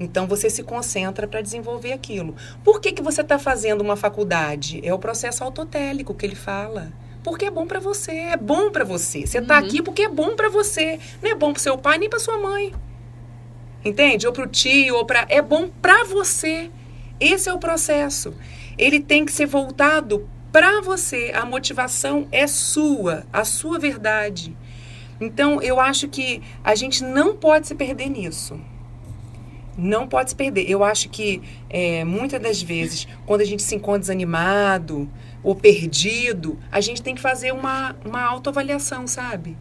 Então 0.00 0.26
você 0.26 0.48
se 0.48 0.62
concentra 0.62 1.26
para 1.26 1.42
desenvolver 1.42 1.92
aquilo. 1.92 2.34
Por 2.64 2.80
que, 2.80 2.92
que 2.92 3.02
você 3.02 3.20
está 3.20 3.38
fazendo 3.38 3.82
uma 3.82 3.96
faculdade? 3.96 4.80
É 4.82 4.94
o 4.94 4.98
processo 4.98 5.44
autotélico 5.44 6.14
que 6.14 6.24
ele 6.24 6.36
fala. 6.36 6.90
Porque 7.22 7.44
é 7.44 7.50
bom 7.50 7.66
para 7.66 7.80
você, 7.80 8.12
é 8.12 8.36
bom 8.36 8.70
para 8.70 8.84
você. 8.84 9.26
Você 9.26 9.38
está 9.38 9.58
aqui 9.58 9.82
porque 9.82 10.02
é 10.02 10.08
bom 10.08 10.34
para 10.34 10.48
você. 10.48 10.98
Não 11.20 11.30
é 11.30 11.34
bom 11.34 11.52
para 11.52 11.60
seu 11.60 11.76
pai 11.76 11.98
nem 11.98 12.08
para 12.08 12.18
sua 12.18 12.38
mãe. 12.38 12.72
Entende? 13.84 14.26
Ou 14.26 14.32
para 14.32 14.44
o 14.44 14.48
tio, 14.48 14.96
ou 14.96 15.04
para. 15.04 15.26
É 15.28 15.40
bom 15.40 15.68
para 15.80 16.04
você. 16.04 16.70
Esse 17.20 17.48
é 17.48 17.52
o 17.52 17.58
processo. 17.58 18.34
Ele 18.76 19.00
tem 19.00 19.24
que 19.24 19.32
ser 19.32 19.46
voltado 19.46 20.28
para 20.52 20.80
você. 20.80 21.32
A 21.34 21.44
motivação 21.44 22.26
é 22.30 22.46
sua, 22.46 23.26
a 23.32 23.44
sua 23.44 23.78
verdade. 23.78 24.56
Então, 25.20 25.60
eu 25.60 25.80
acho 25.80 26.08
que 26.08 26.42
a 26.62 26.74
gente 26.74 27.02
não 27.02 27.36
pode 27.36 27.66
se 27.66 27.74
perder 27.74 28.08
nisso. 28.08 28.60
Não 29.76 30.08
pode 30.08 30.30
se 30.30 30.36
perder. 30.36 30.68
Eu 30.68 30.82
acho 30.82 31.08
que 31.08 31.42
é, 31.68 32.04
muitas 32.04 32.40
das 32.40 32.62
vezes, 32.62 33.06
quando 33.26 33.40
a 33.40 33.44
gente 33.44 33.62
se 33.62 33.74
encontra 33.74 34.00
desanimado 34.00 35.08
ou 35.42 35.54
perdido, 35.54 36.58
a 36.70 36.80
gente 36.80 37.02
tem 37.02 37.14
que 37.14 37.20
fazer 37.20 37.52
uma, 37.52 37.96
uma 38.04 38.22
autoavaliação, 38.22 39.06
sabe? 39.06 39.56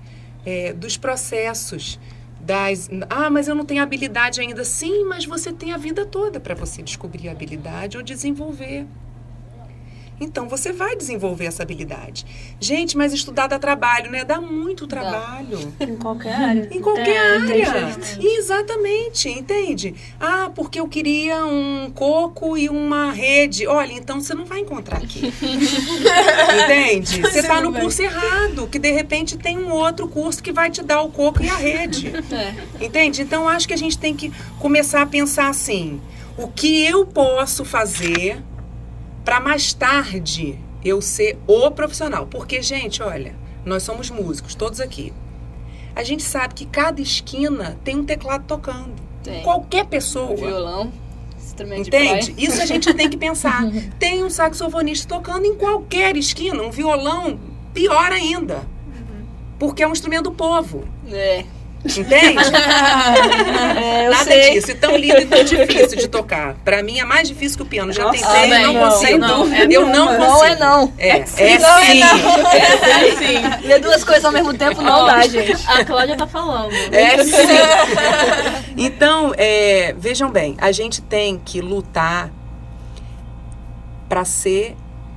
É, 0.45 0.73
dos 0.73 0.97
processos. 0.97 1.99
Das, 2.47 2.89
ah, 3.09 3.29
mas 3.29 3.49
eu 3.49 3.53
não 3.53 3.65
tenho 3.65 3.83
habilidade 3.83 4.39
ainda. 4.39 4.63
Sim, 4.63 5.03
mas 5.03 5.25
você 5.25 5.51
tem 5.51 5.73
a 5.73 5.77
vida 5.77 6.05
toda 6.05 6.39
para 6.39 6.55
você 6.55 6.81
descobrir 6.81 7.27
a 7.27 7.33
habilidade 7.33 7.97
ou 7.97 8.03
desenvolver. 8.03 8.87
Então 10.19 10.49
você 10.49 10.71
vai 10.71 10.95
desenvolver 10.95 11.45
essa 11.45 11.61
habilidade. 11.63 12.25
Gente, 12.59 12.97
mas 12.97 13.13
estudar 13.13 13.47
dá 13.47 13.59
trabalho, 13.59 14.09
né? 14.09 14.23
Dá 14.23 14.41
muito 14.41 14.87
trabalho. 14.87 15.73
Em 15.79 15.95
qualquer 15.95 16.33
área. 16.33 16.69
Em 16.71 16.81
qualquer 16.81 17.15
É, 17.15 17.65
área. 17.65 17.97
Exatamente, 18.19 19.29
entende? 19.29 19.93
Ah, 20.19 20.51
porque 20.53 20.79
eu 20.79 20.87
queria 20.87 21.45
um 21.45 21.91
coco 21.93 22.57
e 22.57 22.67
uma 22.67 23.11
rede. 23.11 23.67
Olha, 23.67 23.93
então 23.93 24.19
você 24.19 24.33
não 24.33 24.45
vai 24.45 24.59
encontrar 24.59 24.97
aqui. 24.97 25.31
entende? 26.63 27.21
Você 27.21 27.39
está 27.39 27.61
no 27.61 27.71
curso 27.73 28.01
errado, 28.01 28.67
que 28.67 28.79
de 28.79 28.91
repente 28.91 29.37
tem 29.37 29.57
um 29.57 29.71
outro 29.71 30.07
curso 30.07 30.41
que 30.41 30.51
vai 30.51 30.69
te 30.71 30.81
dar 30.81 31.01
o 31.01 31.11
coco 31.11 31.43
e 31.43 31.49
a 31.49 31.55
rede. 31.55 32.11
É. 32.31 32.85
Entende? 32.85 33.21
Então 33.21 33.47
acho 33.47 33.67
que 33.67 33.73
a 33.73 33.77
gente 33.77 33.97
tem 33.97 34.15
que 34.15 34.31
começar 34.59 35.01
a 35.03 35.05
pensar 35.05 35.49
assim: 35.49 36.01
o 36.37 36.47
que 36.47 36.85
eu 36.85 37.05
posso 37.05 37.63
fazer 37.63 38.41
para 39.27 39.41
mais 39.41 39.73
tarde 39.73 40.57
eu 40.81 41.01
ser 41.01 41.37
o 41.45 41.69
profissional? 41.69 42.25
Porque, 42.27 42.61
gente, 42.61 43.03
olha, 43.03 43.35
nós 43.65 43.83
somos 43.83 44.09
músicos, 44.09 44.55
todos 44.55 44.79
aqui. 44.79 45.11
A 45.93 46.01
gente 46.01 46.23
sabe 46.23 46.53
que 46.53 46.65
cada 46.65 47.01
esquina 47.01 47.77
tem 47.83 47.97
um 47.97 48.05
teclado 48.05 48.45
tocando. 48.47 48.93
Tem. 49.21 49.43
Qualquer 49.43 49.85
pessoa. 49.87 50.33
Violão, 50.33 50.93
instrumento 51.37 51.87
Entende? 51.89 52.35
Isso 52.37 52.61
a 52.61 52.65
gente 52.65 52.93
tem 52.93 53.09
que 53.09 53.17
pensar. 53.17 53.63
Tem 53.99 54.23
um 54.23 54.29
saxofonista 54.29 55.13
tocando 55.13 55.45
em 55.45 55.55
qualquer 55.55 56.15
esquina, 56.15 56.63
um 56.63 56.71
violão, 56.71 57.37
pior 57.73 58.13
ainda. 58.13 58.65
Porque 59.59 59.83
é 59.83 59.87
um 59.89 59.91
instrumento 59.91 60.29
do 60.29 60.31
povo. 60.31 60.87
É. 61.11 61.43
Entende? 61.95 62.37
É, 63.77 64.07
eu 64.07 64.11
Nada 64.11 64.23
sei. 64.23 64.53
disso. 64.53 64.71
E 64.71 64.75
tão 64.75 64.95
lindo 64.95 65.19
e 65.21 65.25
tão 65.25 65.43
difícil 65.43 65.97
de 65.97 66.07
tocar. 66.07 66.55
Pra 66.65 66.81
mim 66.81 66.99
é 66.99 67.03
mais 67.03 67.27
difícil 67.27 67.57
que 67.57 67.63
o 67.63 67.65
piano. 67.65 67.91
Já 67.93 68.03
Nossa, 68.03 68.25
tentei, 68.25 68.49
bem, 68.49 68.63
não 68.63 68.73
não, 68.73 68.89
consigo. 68.89 69.17
não, 69.17 69.53
é 69.53 69.67
eu 69.69 69.87
não 69.87 70.07
consigo. 70.07 70.23
Não 70.25 70.43
é 70.45 70.55
não. 70.55 70.93
É, 70.97 71.09
é, 71.19 71.25
sim, 71.25 71.57
não 71.59 71.77
é 71.77 71.85
sim. 71.85 71.99
não. 71.99 72.17
Sim. 73.17 73.67
Ler 73.67 73.79
duas 73.79 74.03
coisas 74.03 74.25
ao 74.25 74.31
mesmo 74.31 74.53
tempo 74.53 74.81
não 74.81 75.05
dá, 75.05 75.21
gente. 75.27 75.53
A 75.67 75.83
Cláudia 75.85 76.15
tá 76.15 76.27
falando. 76.27 76.71
É 76.91 77.23
sim. 77.23 77.31
Então, 78.77 79.33
é, 79.37 79.93
vejam 79.97 80.29
bem, 80.29 80.55
a 80.59 80.71
gente 80.71 81.01
tem 81.01 81.39
que 81.43 81.61
lutar 81.61 82.31
para 84.07 84.23
ser 84.25 84.75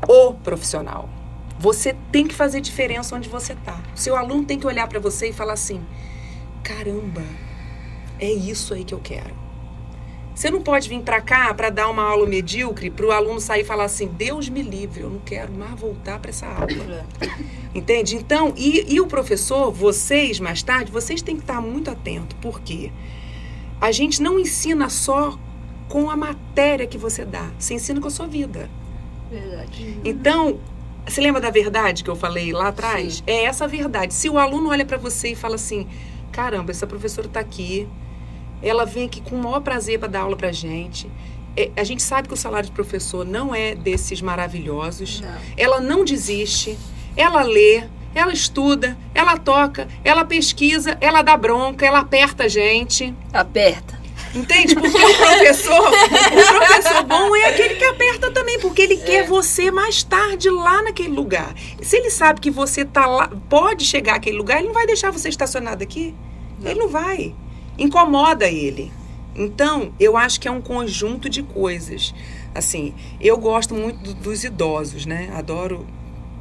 o 0.09 0.33
profissional. 0.35 1.09
Você 1.59 1.94
tem 2.11 2.26
que 2.26 2.35
fazer 2.35 2.61
diferença 2.61 3.14
onde 3.14 3.28
você 3.28 3.54
tá. 3.54 3.78
Seu 3.94 4.16
aluno 4.16 4.44
tem 4.44 4.59
que 4.59 4.66
olhar 4.66 4.88
para 4.88 4.98
você 4.98 5.28
e 5.28 5.33
falar 5.33 5.52
assim: 5.54 5.80
caramba, 6.62 7.24
é 8.18 8.30
isso 8.30 8.74
aí 8.74 8.84
que 8.84 8.94
eu 8.94 9.00
quero. 9.00 9.40
Você 10.34 10.50
não 10.50 10.62
pode 10.62 10.88
vir 10.88 11.02
para 11.02 11.20
cá 11.20 11.52
para 11.52 11.68
dar 11.68 11.90
uma 11.90 12.02
aula 12.02 12.26
medíocre 12.26 12.88
para 12.88 13.04
o 13.04 13.10
aluno 13.10 13.40
sair 13.40 13.60
e 13.60 13.64
falar 13.64 13.84
assim: 13.84 14.06
Deus 14.06 14.48
me 14.48 14.62
livre, 14.62 15.02
eu 15.02 15.10
não 15.10 15.20
quero 15.20 15.52
mais 15.52 15.78
voltar 15.78 16.18
para 16.18 16.30
essa 16.30 16.46
aula. 16.46 17.06
Entende? 17.74 18.16
Então, 18.16 18.54
e, 18.56 18.94
e 18.94 19.00
o 19.00 19.06
professor, 19.06 19.70
vocês 19.70 20.40
mais 20.40 20.62
tarde, 20.62 20.90
vocês 20.90 21.20
têm 21.20 21.36
que 21.36 21.42
estar 21.42 21.60
muito 21.60 21.90
atentos, 21.90 22.36
porque 22.40 22.90
a 23.80 23.92
gente 23.92 24.22
não 24.22 24.38
ensina 24.38 24.88
só 24.88 25.38
com 25.88 26.08
a 26.08 26.16
matéria 26.16 26.86
que 26.86 26.96
você 26.96 27.24
dá, 27.24 27.50
você 27.58 27.74
ensina 27.74 28.00
com 28.00 28.08
a 28.08 28.10
sua 28.10 28.26
vida. 28.26 28.70
Verdade. 29.30 30.00
Então, 30.04 30.58
você 31.06 31.20
lembra 31.20 31.40
da 31.40 31.50
verdade 31.50 32.02
que 32.02 32.10
eu 32.10 32.16
falei 32.16 32.52
lá 32.52 32.68
atrás? 32.68 33.22
É 33.26 33.44
essa 33.44 33.64
a 33.64 33.68
verdade. 33.68 34.14
Se 34.14 34.28
o 34.28 34.38
aluno 34.38 34.70
olha 34.70 34.86
para 34.86 34.96
você 34.96 35.32
e 35.32 35.34
fala 35.34 35.56
assim: 35.56 35.86
caramba, 36.30 36.70
essa 36.70 36.86
professora 36.86 37.26
está 37.26 37.40
aqui, 37.40 37.88
ela 38.62 38.84
vem 38.84 39.06
aqui 39.06 39.20
com 39.20 39.36
o 39.36 39.42
maior 39.42 39.60
prazer 39.60 39.98
para 39.98 40.08
dar 40.08 40.20
aula 40.20 40.36
para 40.36 40.52
gente. 40.52 41.10
É, 41.56 41.70
a 41.76 41.84
gente 41.84 42.02
sabe 42.02 42.28
que 42.28 42.34
o 42.34 42.36
salário 42.36 42.68
de 42.68 42.72
professor 42.72 43.24
não 43.24 43.54
é 43.54 43.74
desses 43.74 44.22
maravilhosos. 44.22 45.20
Não. 45.20 45.38
Ela 45.56 45.80
não 45.80 46.04
desiste, 46.04 46.78
ela 47.16 47.42
lê, 47.42 47.84
ela 48.14 48.32
estuda, 48.32 48.96
ela 49.14 49.36
toca, 49.36 49.88
ela 50.04 50.24
pesquisa, 50.24 50.96
ela 51.00 51.22
dá 51.22 51.36
bronca, 51.36 51.84
ela 51.84 52.00
aperta 52.00 52.44
a 52.44 52.48
gente. 52.48 53.14
Aperta. 53.32 53.99
Entende? 54.34 54.74
Porque 54.76 54.96
o 54.96 55.16
professor, 55.16 55.88
o 55.88 56.56
professor 56.56 57.02
bom 57.04 57.34
é 57.34 57.48
aquele 57.48 57.74
que 57.74 57.84
aperta 57.84 58.30
também, 58.30 58.60
porque 58.60 58.82
ele 58.82 58.96
quer 58.98 59.26
você 59.26 59.70
mais 59.72 60.02
tarde 60.04 60.48
lá 60.48 60.82
naquele 60.82 61.08
lugar. 61.14 61.52
Se 61.82 61.96
ele 61.96 62.10
sabe 62.10 62.40
que 62.40 62.50
você 62.50 62.84
tá 62.84 63.06
lá, 63.06 63.28
pode 63.48 63.84
chegar 63.84 64.14
àquele 64.16 64.36
lugar, 64.38 64.58
ele 64.58 64.68
não 64.68 64.74
vai 64.74 64.86
deixar 64.86 65.10
você 65.10 65.28
estacionado 65.28 65.82
aqui. 65.82 66.14
Ele 66.64 66.78
não 66.78 66.88
vai. 66.88 67.34
Incomoda 67.76 68.46
ele. 68.48 68.92
Então, 69.34 69.92
eu 69.98 70.16
acho 70.16 70.40
que 70.40 70.46
é 70.46 70.50
um 70.50 70.60
conjunto 70.60 71.28
de 71.28 71.42
coisas. 71.42 72.14
Assim, 72.54 72.94
eu 73.20 73.36
gosto 73.38 73.74
muito 73.74 73.98
do- 73.98 74.14
dos 74.14 74.44
idosos, 74.44 75.06
né? 75.06 75.30
Adoro 75.34 75.86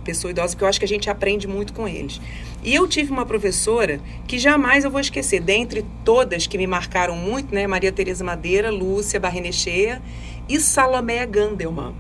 pessoa 0.04 0.32
idosa, 0.32 0.50
porque 0.54 0.64
eu 0.64 0.68
acho 0.68 0.80
que 0.80 0.86
a 0.86 0.88
gente 0.88 1.10
aprende 1.10 1.48
muito 1.48 1.74
com 1.74 1.88
eles. 1.88 2.20
E 2.64 2.74
eu 2.76 2.88
tive 2.88 3.12
uma 3.12 3.26
professora 3.26 4.00
que 4.28 4.38
jamais 4.38 4.84
eu 4.84 4.92
vou 4.92 5.00
esquecer, 5.00 5.40
dentre 5.42 5.86
todas 6.04 6.48
que 6.48 6.58
me 6.58 6.68
marcaram 6.68 7.16
muito, 7.16 7.54
né? 7.54 7.66
Maria 7.68 7.92
Tereza 7.92 8.24
Madeira, 8.24 8.70
Lúcia 8.72 9.20
Barrenechea 9.20 10.02
e 10.48 10.60
Salomé 10.60 11.26
Gandelman. 11.26 11.94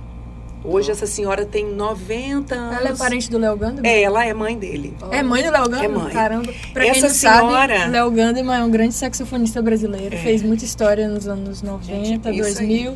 Hoje 0.62 0.92
essa 0.92 1.08
senhora 1.08 1.46
tem 1.46 1.66
90 1.66 2.54
anos. 2.54 2.78
Ela 2.82 2.90
é 2.90 2.96
parente 2.96 3.32
do 3.32 3.38
Léo 3.38 3.56
Gandeman? 3.56 3.90
É, 3.90 4.02
ela 4.02 4.26
é 4.26 4.34
mãe 4.34 4.58
dele. 4.58 4.94
É 5.10 5.24
mãe 5.24 5.42
do 5.42 5.52
Léo 5.52 5.70
Gandeman? 5.70 5.86
É 5.86 6.04
mãe. 6.04 6.12
Caramba. 6.12 6.54
Pra 6.74 6.84
quem 6.84 6.92
Essa 6.92 7.08
não 7.08 7.14
senhora- 7.16 7.80
sabe, 7.80 7.92
Léo 7.92 8.12
Gandeman 8.12 8.58
é 8.60 8.64
um 8.66 8.70
grande 8.70 8.94
saxofonista 8.94 9.62
brasileiro. 9.62 10.14
É. 10.16 10.18
Fez 10.18 10.44
muita 10.44 10.66
história 10.66 11.08
nos 11.08 11.28
anos 11.30 11.62
90, 11.62 11.94
Gente, 12.06 12.30
isso 12.30 12.56
2000. 12.60 12.94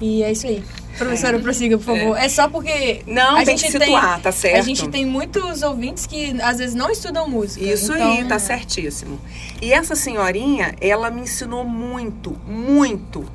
E 0.00 0.22
é 0.22 0.32
isso 0.32 0.46
aí. 0.46 0.64
Professora, 1.04 1.38
prossiga, 1.38 1.78
por 1.78 1.84
favor. 1.84 2.16
É, 2.16 2.28
só 2.28 2.48
porque 2.48 3.02
Não, 3.06 3.36
a 3.36 3.44
tem 3.44 3.56
gente 3.56 3.72
que 3.72 3.78
situar, 3.78 4.20
tá 4.20 4.30
certo? 4.30 4.58
a 4.58 4.62
gente 4.62 4.88
tem 4.88 5.06
muitos 5.06 5.62
ouvintes 5.62 6.06
que 6.06 6.38
às 6.42 6.58
vezes 6.58 6.74
não 6.74 6.90
estudam 6.90 7.28
música. 7.28 7.64
Isso 7.64 7.92
então, 7.92 8.12
aí, 8.12 8.24
tá 8.24 8.38
certíssimo. 8.38 9.18
E 9.62 9.72
essa 9.72 9.96
senhorinha, 9.96 10.74
ela 10.80 11.10
me 11.10 11.22
ensinou 11.22 11.64
muito, 11.64 12.36
muito 12.46 13.26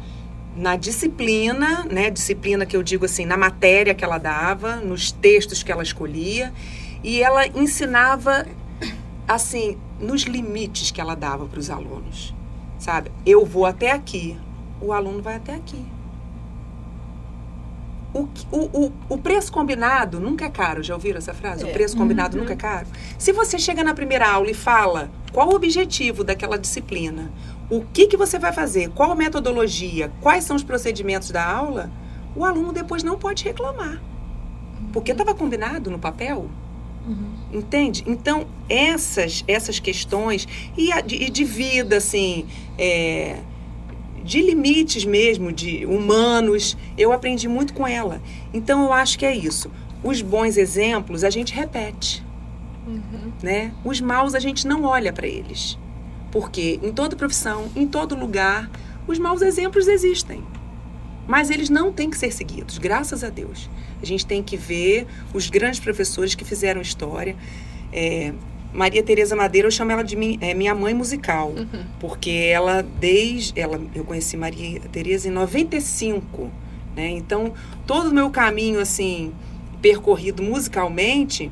na 0.56 0.75
disciplina, 0.75 1.86
né? 1.89 2.10
Disciplina 2.10 2.65
que 2.65 2.78
eu 2.78 2.84
digo 2.84 3.06
assim, 3.06 3.25
na 3.25 3.36
matéria 3.36 3.93
que 3.93 4.04
ela 4.04 4.17
dava, 4.17 4.78
nos 4.78 5.12
textos 5.12 5.63
que 5.63 5.71
ela 5.71 5.84
escolhia. 5.84 6.54
E 7.04 7.21
ela 7.21 7.45
ensinava, 7.47 8.45
assim, 9.28 9.78
nos 9.99 10.21
limites 10.23 10.91
que 10.91 11.01
ela 11.01 11.15
dava 11.15 11.45
para 11.45 11.60
os 11.60 11.69
alunos. 11.69 12.34
Sabe? 12.80 13.12
Eu 13.25 13.45
vou 13.45 13.65
até 13.65 13.91
aqui, 13.91 14.38
o 14.80 14.93
aluno 14.93 15.21
vai 15.21 15.36
até 15.36 15.56
aqui. 15.56 15.94
O, 18.15 18.30
o, 18.49 18.93
o, 19.10 19.17
preço 19.17 19.51
combinado 19.51 20.21
nunca 20.21 20.45
é 20.45 20.49
caro, 20.49 20.82
já 20.82 20.93
ouviram 20.93 21.17
essa 21.17 21.34
frase? 21.34 21.65
É. 21.65 21.69
O 21.69 21.73
preço 21.73 21.97
combinado 21.97 22.38
nunca 22.38 22.54
é 22.54 22.56
caro. 22.56 22.88
Se 23.19 23.34
você 23.34 23.60
chega 23.60 23.84
na 23.84 23.93
primeira 23.93 24.25
aula 24.25 24.49
e 24.49 24.54
fala 24.54 25.12
qual 25.34 25.49
o 25.49 25.56
objetivo 25.56 26.23
daquela 26.23 26.58
disciplina, 26.58 27.30
o 27.69 27.82
que, 27.82 28.08
que 28.08 28.15
você 28.15 28.39
vai 28.39 28.54
fazer, 28.54 28.89
qual 28.91 29.12
a 29.12 29.15
metodologia, 29.15 30.10
quais 30.21 30.45
são 30.45 30.56
os 30.56 30.63
procedimentos 30.63 31.30
da 31.30 31.45
aula, 31.45 31.91
o 32.34 32.45
aluno 32.45 32.71
depois 32.71 33.04
não 33.04 33.17
pode 33.17 33.43
reclamar. 33.43 34.01
Porque 34.93 35.12
estava 35.12 35.36
combinado 35.36 35.91
no 35.91 35.99
papel. 35.99 36.49
Entende? 37.51 38.04
Então, 38.08 38.47
essas, 38.69 39.43
essas 39.45 39.78
questões, 39.78 40.47
e, 40.78 40.89
de, 41.04 41.30
de 41.30 41.43
vida, 41.43 41.97
assim, 41.97 42.47
é, 42.78 43.39
de 44.25 44.41
limites 44.41 45.05
mesmo, 45.05 45.51
de 45.53 45.85
humanos, 45.85 46.75
eu 46.97 47.13
aprendi 47.13 47.47
muito 47.47 47.73
com 47.73 47.88
ela. 47.88 48.19
Então, 48.51 48.83
eu 48.83 48.91
acho 48.91 49.19
que 49.19 49.25
é 49.25 49.33
isso. 49.33 49.71
Os 50.03 50.21
bons 50.21 50.57
exemplos 50.57 51.23
a 51.23 51.29
gente 51.29 51.53
repete, 51.53 52.25
né? 53.41 53.71
Os 53.83 54.01
maus 54.01 54.33
a 54.33 54.39
gente 54.39 54.67
não 54.67 54.83
olha 54.83 55.13
para 55.13 55.27
eles. 55.27 55.77
Porque 56.31 56.79
em 56.81 56.91
toda 56.91 57.15
profissão, 57.15 57.69
em 57.75 57.88
todo 57.88 58.15
lugar, 58.15 58.69
os 59.07 59.19
maus 59.19 59.41
exemplos 59.41 59.88
existem. 59.88 60.43
Mas 61.27 61.49
eles 61.49 61.69
não 61.69 61.93
têm 61.93 62.09
que 62.09 62.17
ser 62.17 62.31
seguidos, 62.31 62.77
graças 62.77 63.23
a 63.23 63.29
Deus. 63.29 63.69
A 64.01 64.05
gente 64.05 64.25
tem 64.25 64.43
que 64.43 64.57
ver 64.57 65.07
os 65.33 65.49
grandes 65.49 65.79
professores 65.79 66.35
que 66.35 66.43
fizeram 66.43 66.81
história. 66.81 67.35
É, 67.91 68.33
Maria 68.73 69.01
Tereza 69.01 69.36
Madeira, 69.36 69.67
eu 69.67 69.71
chamo 69.71 69.91
ela 69.91 70.04
de 70.04 70.15
mi- 70.15 70.38
é, 70.41 70.54
minha 70.54 70.75
mãe 70.75 70.93
musical, 70.93 71.54
porque 71.99 72.30
ela 72.51 72.82
desde 72.99 73.58
ela 73.60 73.80
eu 73.93 74.04
conheci 74.04 74.36
Maria 74.36 74.80
Tereza 74.91 75.28
em 75.28 75.32
95, 75.32 76.49
né? 76.95 77.10
Então, 77.10 77.54
todo 77.88 78.10
o 78.10 78.13
meu 78.13 78.30
caminho 78.30 78.80
assim 78.80 79.32
percorrido 79.82 80.41
musicalmente 80.43 81.51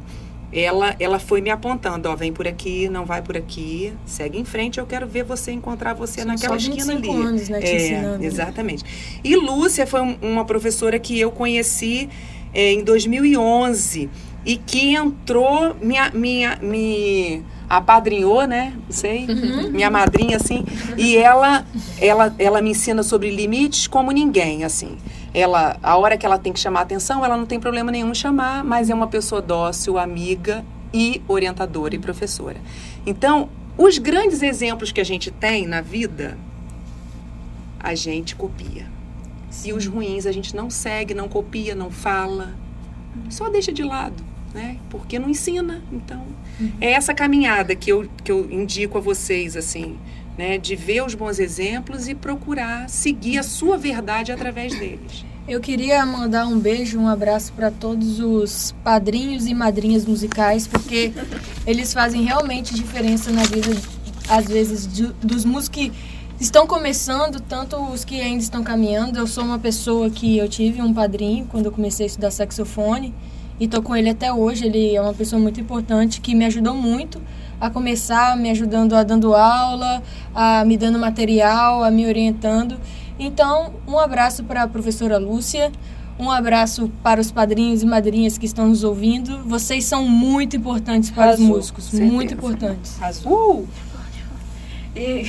ela, 0.52 0.96
ela 1.00 1.18
foi 1.18 1.42
me 1.42 1.50
apontando, 1.50 2.08
ó, 2.10 2.16
vem 2.16 2.32
por 2.32 2.48
aqui, 2.48 2.88
não 2.88 3.06
vai 3.06 3.24
por 3.24 3.36
aqui, 3.36 3.92
segue 4.06 4.38
em 4.40 4.46
frente, 4.46 4.80
eu 4.80 4.86
quero 4.86 5.08
ver 5.08 5.24
você 5.24 5.52
encontrar 5.52 5.96
você 5.96 6.22
São 6.22 6.28
naquela 6.28 6.60
só 6.60 6.70
esquina 6.70 6.94
25 6.96 7.12
ali. 7.18 7.26
anos, 7.28 7.50
né, 7.50 7.60
É, 7.64 7.76
ensinando, 7.76 8.20
né? 8.20 8.26
exatamente. 8.28 8.84
E 9.24 9.36
Lúcia 9.36 9.88
foi 9.88 10.02
um- 10.02 10.16
uma 10.22 10.46
professora 10.46 11.00
que 11.00 11.20
eu 11.20 11.32
conheci 11.32 12.08
é, 12.54 12.72
em 12.72 12.84
2011 12.84 14.12
e 14.46 14.58
que 14.58 14.94
entrou, 14.96 15.76
minha, 15.82 16.10
minha, 16.12 16.58
me 16.62 17.44
apadrinhou, 17.70 18.46
né? 18.46 18.74
Não 18.76 18.92
sei, 18.92 19.26
Uhum. 19.28 19.72
minha 19.72 19.90
madrinha, 19.90 20.38
assim, 20.38 20.66
e 20.98 21.16
ela, 21.18 21.66
ela, 22.00 22.36
ela 22.38 22.62
me 22.62 22.72
ensina 22.72 23.02
sobre 23.04 23.30
limites 23.32 23.88
como 23.88 24.12
ninguém, 24.12 24.64
assim. 24.64 24.98
Ela, 25.34 25.78
a 25.82 25.98
hora 25.98 26.18
que 26.18 26.26
ela 26.26 26.38
tem 26.38 26.54
que 26.54 26.60
chamar 26.60 26.82
atenção, 26.82 27.26
ela 27.26 27.36
não 27.36 27.46
tem 27.46 27.60
problema 27.60 27.92
nenhum 27.92 28.14
chamar, 28.14 28.64
mas 28.64 28.90
é 28.90 28.94
uma 28.94 29.08
pessoa 29.08 29.42
dócil, 29.42 29.98
amiga 29.98 30.64
e 30.94 31.22
orientadora 31.28 31.96
e 31.96 32.00
professora. 32.00 32.58
Então, 33.06 33.50
os 33.76 33.98
grandes 33.98 34.44
exemplos 34.44 34.92
que 34.92 35.02
a 35.02 35.04
gente 35.04 35.32
tem 35.32 35.66
na 35.66 35.82
vida, 35.82 36.38
a 37.80 37.96
gente 37.96 38.36
copia. 38.36 38.86
E 39.66 39.74
os 39.74 39.86
ruins 39.88 40.26
a 40.26 40.32
gente 40.32 40.56
não 40.56 40.70
segue, 40.70 41.14
não 41.14 41.28
copia, 41.28 41.74
não 41.74 41.90
fala. 41.90 42.54
Só 43.30 43.50
deixa 43.50 43.72
de 43.72 43.84
lado, 43.84 44.24
né? 44.54 44.78
Porque 44.90 45.18
não 45.20 45.30
ensina. 45.30 45.82
Então, 45.92 46.24
é 46.80 46.92
essa 46.92 47.14
caminhada 47.14 47.76
que 47.76 47.92
eu, 47.92 48.08
que 48.24 48.32
eu 48.32 48.50
indico 48.52 48.98
a 48.98 49.02
vocês, 49.02 49.56
assim, 49.58 49.98
né? 50.38 50.58
De 50.58 50.76
ver 50.76 51.04
os 51.04 51.16
bons 51.16 51.40
exemplos 51.40 52.08
e 52.08 52.14
procurar 52.16 52.90
seguir 52.90 53.38
a 53.40 53.44
sua 53.44 53.78
verdade 53.78 54.32
através 54.32 54.78
deles. 54.78 55.26
Eu 55.48 55.60
queria 55.60 56.06
mandar 56.06 56.48
um 56.48 56.58
beijo, 56.58 56.98
um 56.98 57.08
abraço 57.08 57.52
para 57.54 57.70
todos 57.70 58.20
os 58.20 58.74
padrinhos 58.84 59.46
e 59.46 59.54
madrinhas 59.54 60.06
musicais, 60.06 60.68
porque 60.68 61.12
eles 61.68 61.94
fazem 61.94 62.24
realmente 62.24 62.74
diferença 62.74 63.30
na 63.30 63.44
vida, 63.44 63.76
às 64.30 64.46
vezes, 64.48 64.88
de- 64.88 65.12
dos 65.22 65.44
músicos 65.44 65.70
que 65.70 65.92
estão 66.40 66.66
começando, 66.66 67.42
tanto 67.42 67.76
os 67.76 68.06
que 68.06 68.22
ainda 68.22 68.42
estão 68.42 68.64
caminhando. 68.64 69.20
Eu 69.20 69.28
sou 69.28 69.44
uma 69.44 69.60
pessoa 69.60 70.10
que 70.10 70.38
eu 70.38 70.48
tive 70.48 70.82
um 70.82 70.94
padrinho 70.94 71.46
quando 71.52 71.66
eu 71.66 71.72
comecei 71.74 72.06
a 72.06 72.08
estudar 72.08 72.32
saxofone 72.32 73.14
e 73.64 73.68
tô 73.68 73.82
com 73.82 73.96
ele 73.96 74.10
até 74.10 74.32
hoje. 74.32 74.66
Ele 74.66 74.94
é 74.94 75.02
uma 75.02 75.14
pessoa 75.14 75.42
muito 75.42 75.60
importante 75.60 76.20
que 76.20 76.36
me 76.36 76.44
ajudou 76.44 76.76
muito 76.76 77.22
a 77.62 77.70
começar, 77.70 78.36
me 78.36 78.50
ajudando 78.50 78.94
a 78.94 79.04
dando 79.04 79.34
aula, 79.34 80.04
a 80.36 80.66
me 80.66 80.76
dando 80.78 81.00
material, 81.00 81.82
a 81.82 81.90
me 81.90 82.06
orientando. 82.06 82.78
Então, 83.18 83.74
um 83.88 83.98
abraço 83.98 84.44
para 84.44 84.64
a 84.64 84.68
professora 84.68 85.18
Lúcia, 85.18 85.72
um 86.20 86.30
abraço 86.30 86.92
para 87.02 87.22
os 87.22 87.32
padrinhos 87.32 87.82
e 87.84 87.86
madrinhas 87.86 88.38
que 88.38 88.46
estão 88.46 88.68
nos 88.68 88.84
ouvindo. 88.84 89.42
Vocês 89.46 89.86
são 89.86 90.06
muito 90.06 90.58
importantes 90.58 91.10
para 91.10 91.28
Arrasou, 91.28 91.46
os 91.46 91.50
músicos, 91.50 91.86
certeza. 91.86 92.12
muito 92.12 92.34
importantes. 92.34 93.00
Uh! 93.26 93.66
E 94.94 95.26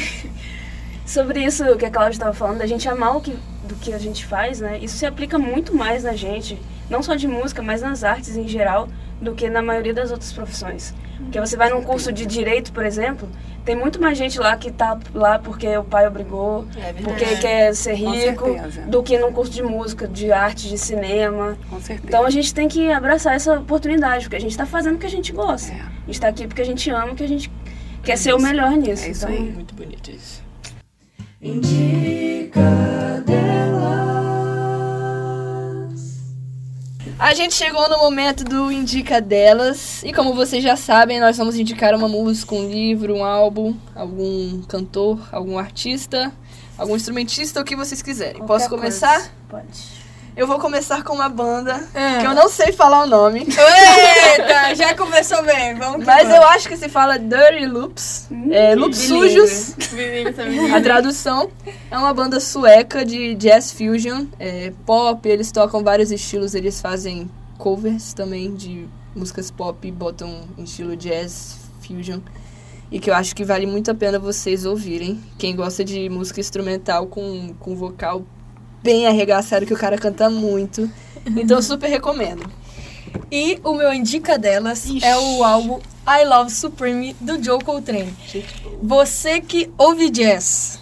sobre 1.07 1.44
isso 1.44 1.64
que 1.77 1.87
a 1.87 1.90
Cláudia 1.90 2.16
estava 2.16 2.33
falando, 2.33 2.59
da 2.59 2.66
gente 2.66 2.88
amar 2.88 3.16
o 3.16 3.20
que, 3.20 3.33
do 3.64 3.74
que 3.77 3.92
a 3.92 3.98
gente 3.98 4.24
faz, 4.24 4.61
né? 4.61 4.79
Isso 4.81 4.96
se 4.96 5.07
aplica 5.07 5.38
muito 5.38 5.74
mais 5.74 6.05
na 6.05 6.12
gente, 6.12 6.61
não 6.88 7.03
só 7.03 7.14
de 7.14 7.27
música, 7.27 7.62
mas 7.62 7.83
nas 7.83 8.05
artes 8.05 8.37
em 8.37 8.46
geral, 8.46 8.88
do 9.20 9.35
que 9.35 9.48
na 9.48 9.62
maioria 9.62 9.94
das 9.94 10.11
outras 10.11 10.33
profissões. 10.33 10.94
Porque 11.18 11.40
você 11.40 11.57
vai 11.57 11.70
num 11.70 11.83
curso 11.83 12.12
de 12.12 12.27
direito, 12.27 12.72
por 12.72 12.85
exemplo, 12.85 13.29
tem 13.64 13.74
muito 13.74 14.00
mais 14.00 14.18
gente 14.18 14.38
lá 14.38 14.57
que 14.57 14.70
tá 14.70 14.98
lá 15.14 15.38
porque 15.38 15.74
o 15.77 15.85
pai 15.85 16.07
obrigou, 16.07 16.66
É 16.77 16.92
porque 16.92 17.37
quer 17.37 17.74
ser 17.74 17.94
rico, 17.94 18.57
do 18.88 19.03
que 19.03 19.18
num 19.18 19.33
curso 19.33 19.50
de 19.50 19.62
música, 19.62 20.07
de 20.07 20.31
arte, 20.31 20.68
de 20.68 20.77
cinema. 20.77 21.57
Com 21.70 21.81
certeza. 21.81 22.07
Então 22.07 22.27
a 22.27 22.31
gente 22.31 22.53
tem 22.53 22.68
que 22.68 22.90
abraçar 22.92 23.35
essa 23.35 23.59
oportunidade, 23.59 24.24
porque 24.24 24.37
a 24.37 24.40
gente 24.40 24.50
está 24.50 24.66
fazendo 24.66 24.96
o 24.96 24.98
que 24.98 25.07
a 25.07 25.11
gente 25.11 25.33
gosta. 25.33 25.72
É. 25.72 25.77
A 25.77 26.07
gente 26.07 26.11
está 26.11 26.29
aqui 26.29 26.46
porque 26.46 26.61
a 26.61 26.66
gente 26.66 26.90
ama, 26.90 27.14
que 27.14 27.24
a 27.24 27.29
gente 27.29 27.50
quer 28.03 28.16
ser 28.16 28.35
o 28.35 28.38
melhor 28.38 28.72
nisso. 28.72 29.05
É 29.05 29.11
isso 29.11 29.24
então, 29.24 29.35
aí. 29.35 29.53
Muito 29.53 29.74
bonito 29.74 30.11
isso. 30.11 30.43
A 37.18 37.35
gente 37.35 37.54
chegou 37.54 37.87
no 37.90 37.98
momento 37.98 38.44
do 38.44 38.72
Indica 38.72 39.20
Delas. 39.20 40.02
E 40.04 40.12
como 40.12 40.33
vocês 40.35 40.64
já 40.64 40.74
sabem, 40.74 41.20
nós 41.20 41.37
vamos 41.37 41.57
indicar 41.57 41.94
uma 41.94 42.09
música, 42.09 42.54
um 42.54 42.70
livro, 42.70 43.14
um 43.14 43.22
álbum, 43.22 43.76
algum 43.94 44.62
cantor, 44.62 45.28
algum 45.30 45.59
artista, 45.59 46.33
algum 46.78 46.96
instrumentista, 46.96 47.61
o 47.61 47.64
que 47.64 47.76
vocês 47.76 48.00
quiserem. 48.00 48.42
Posso 48.46 48.68
qualquer 48.68 48.76
começar? 48.76 49.14
coisa. 49.14 49.30
Pode. 49.50 50.04
Eu 50.37 50.49
vou 50.49 50.59
começar 50.59 51.05
com 51.05 51.14
uma 51.14 51.29
banda 51.29 51.88
É. 51.94 52.18
que 52.18 52.27
eu 52.27 52.35
não 52.35 52.49
sei 52.49 52.73
falar 52.73 53.05
o 53.05 53.07
nome. 53.07 53.40
Eita, 53.40 54.75
já 54.75 54.92
começou 54.94 55.42
bem, 55.44 55.77
vamos 55.77 56.05
Mas 56.05 56.23
vamos. 56.27 56.35
eu 56.37 56.42
acho 56.49 56.68
que 56.68 56.77
se 56.77 56.88
fala 56.88 57.16
Dirty 57.18 57.66
Loops. 57.66 58.29
é, 58.51 58.75
loops 58.75 58.99
bilíngue. 59.09 59.31
sujos. 59.49 59.75
Vivi 59.92 60.33
também. 60.33 60.73
A 60.75 60.81
tradução 60.83 61.51
é 61.88 61.97
uma 61.97 62.12
banda 62.12 62.40
sueca 62.40 63.05
de 63.05 63.37
jazz 63.37 63.70
fusion, 63.70 64.27
é, 64.40 64.73
pop, 64.85 65.29
eles 65.29 65.53
tocam 65.53 65.85
vários 65.85 66.11
estilos, 66.11 66.55
eles 66.57 66.81
fazem 66.81 67.31
covers 67.57 68.12
também 68.12 68.53
de 68.55 68.88
músicas 69.14 69.53
pop 69.53 69.87
e 69.87 69.92
botam 69.92 70.49
em 70.59 70.64
estilo 70.64 70.97
jazz 70.97 71.59
fusion. 71.87 72.18
E 72.90 72.99
que 72.99 73.09
eu 73.09 73.14
acho 73.14 73.35
que 73.37 73.44
vale 73.44 73.66
muito 73.66 73.90
a 73.90 73.94
pena 73.94 74.18
vocês 74.18 74.64
ouvirem. 74.64 75.20
Quem 75.38 75.55
gosta 75.57 75.85
de 75.85 76.09
música 76.09 76.40
instrumental 76.40 77.07
com, 77.07 77.55
com 77.59 77.75
vocal 77.75 78.25
bem 78.85 79.07
arregaçado, 79.07 79.64
que 79.64 79.73
o 79.73 79.79
cara 79.79 79.97
canta 79.97 80.29
muito. 80.29 80.88
Então 81.27 81.61
super 81.62 81.88
recomendo. 81.88 82.44
E 83.33 83.59
o 83.64 83.73
meu 83.73 83.94
indica 83.94 84.37
delas 84.37 84.87
é 85.03 85.16
o 85.16 85.42
álbum 85.42 85.81
I 86.07 86.27
Love 86.27 86.51
Supreme 86.51 87.16
do 87.18 87.42
Joe 87.42 87.64
Coltrane. 87.64 88.14
Você 88.83 89.40
que 89.40 89.70
ouve 89.79 90.11
jazz, 90.11 90.79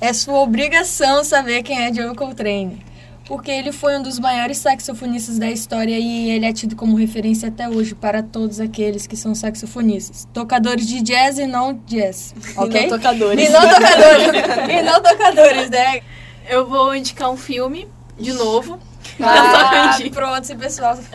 é 0.00 0.12
sua 0.12 0.40
obrigação 0.40 1.24
saber 1.24 1.62
quem 1.62 1.82
é 1.82 1.92
Joe 1.92 2.14
Coltrane. 2.14 2.84
Porque 3.26 3.50
ele 3.50 3.72
foi 3.72 3.98
um 3.98 4.02
dos 4.02 4.20
maiores 4.20 4.58
saxofonistas 4.58 5.38
da 5.38 5.50
história 5.50 5.98
e 5.98 6.30
ele 6.30 6.46
é 6.46 6.52
tido 6.52 6.76
como 6.76 6.94
referência 6.96 7.48
até 7.48 7.68
hoje 7.68 7.92
para 7.94 8.22
todos 8.22 8.60
aqueles 8.60 9.06
que 9.06 9.16
são 9.16 9.34
saxofonistas. 9.34 10.28
Tocadores 10.32 10.86
de 10.86 11.00
jazz 11.00 11.38
e 11.38 11.46
não 11.46 11.80
jazz, 11.86 12.34
ok? 12.56 12.82
E 12.82 12.86
não 12.86 12.96
tocadores. 12.98 13.48
E 13.48 13.52
não 13.52 13.60
tocadores. 13.62 14.70
e 14.70 14.82
não 14.82 15.02
tocadores, 15.02 15.70
né? 15.70 16.02
Eu 16.48 16.66
vou 16.66 16.94
indicar 16.94 17.30
um 17.30 17.36
filme, 17.36 17.88
de 18.18 18.32
novo. 18.32 18.78
Ah, 19.18 19.96
pronto, 20.12 20.42
esse 20.42 20.54
pessoal. 20.54 20.98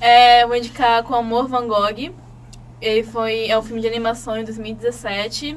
É, 0.00 0.44
vou 0.44 0.56
indicar 0.56 1.04
Com 1.04 1.14
Amor 1.14 1.46
Van 1.46 1.68
Gogh. 1.68 2.12
Ele 2.80 3.04
foi, 3.04 3.46
é 3.46 3.56
um 3.56 3.62
filme 3.62 3.80
de 3.80 3.86
animação 3.86 4.36
em 4.36 4.44
2017. 4.44 5.56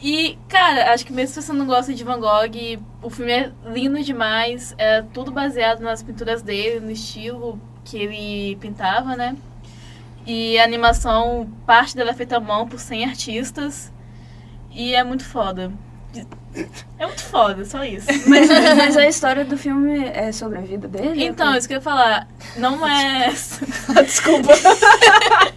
E, 0.00 0.38
cara, 0.48 0.92
acho 0.92 1.04
que 1.04 1.12
mesmo 1.12 1.34
se 1.34 1.42
você 1.42 1.52
não 1.52 1.66
gosta 1.66 1.92
de 1.92 2.04
Van 2.04 2.20
Gogh, 2.20 2.80
o 3.02 3.10
filme 3.10 3.32
é 3.32 3.52
lindo 3.66 4.00
demais. 4.00 4.74
É 4.78 5.02
tudo 5.02 5.32
baseado 5.32 5.80
nas 5.80 6.04
pinturas 6.04 6.40
dele, 6.40 6.78
no 6.78 6.92
estilo 6.92 7.60
que 7.84 7.96
ele 7.98 8.56
pintava, 8.60 9.16
né? 9.16 9.36
E 10.24 10.56
a 10.58 10.62
animação, 10.62 11.50
parte 11.66 11.96
dela 11.96 12.10
é 12.10 12.14
feita 12.14 12.36
à 12.36 12.40
mão 12.40 12.68
por 12.68 12.78
100 12.78 13.06
artistas. 13.06 13.92
E 14.70 14.94
é 14.94 15.02
muito 15.02 15.24
foda. 15.24 15.72
É 16.98 17.06
muito 17.06 17.24
foda, 17.24 17.64
só 17.64 17.84
isso. 17.84 18.06
Mas, 18.28 18.48
mas 18.48 18.96
a 18.96 19.08
história 19.08 19.44
do 19.44 19.56
filme 19.58 20.06
é 20.06 20.30
sobre 20.30 20.58
a 20.58 20.60
vida 20.60 20.86
dele? 20.86 21.24
Então, 21.24 21.56
isso 21.56 21.66
que 21.66 21.74
eu 21.74 21.78
ia 21.78 21.82
falar, 21.82 22.28
não 22.56 22.86
é. 22.86 23.28
Desculpa. 24.04 24.52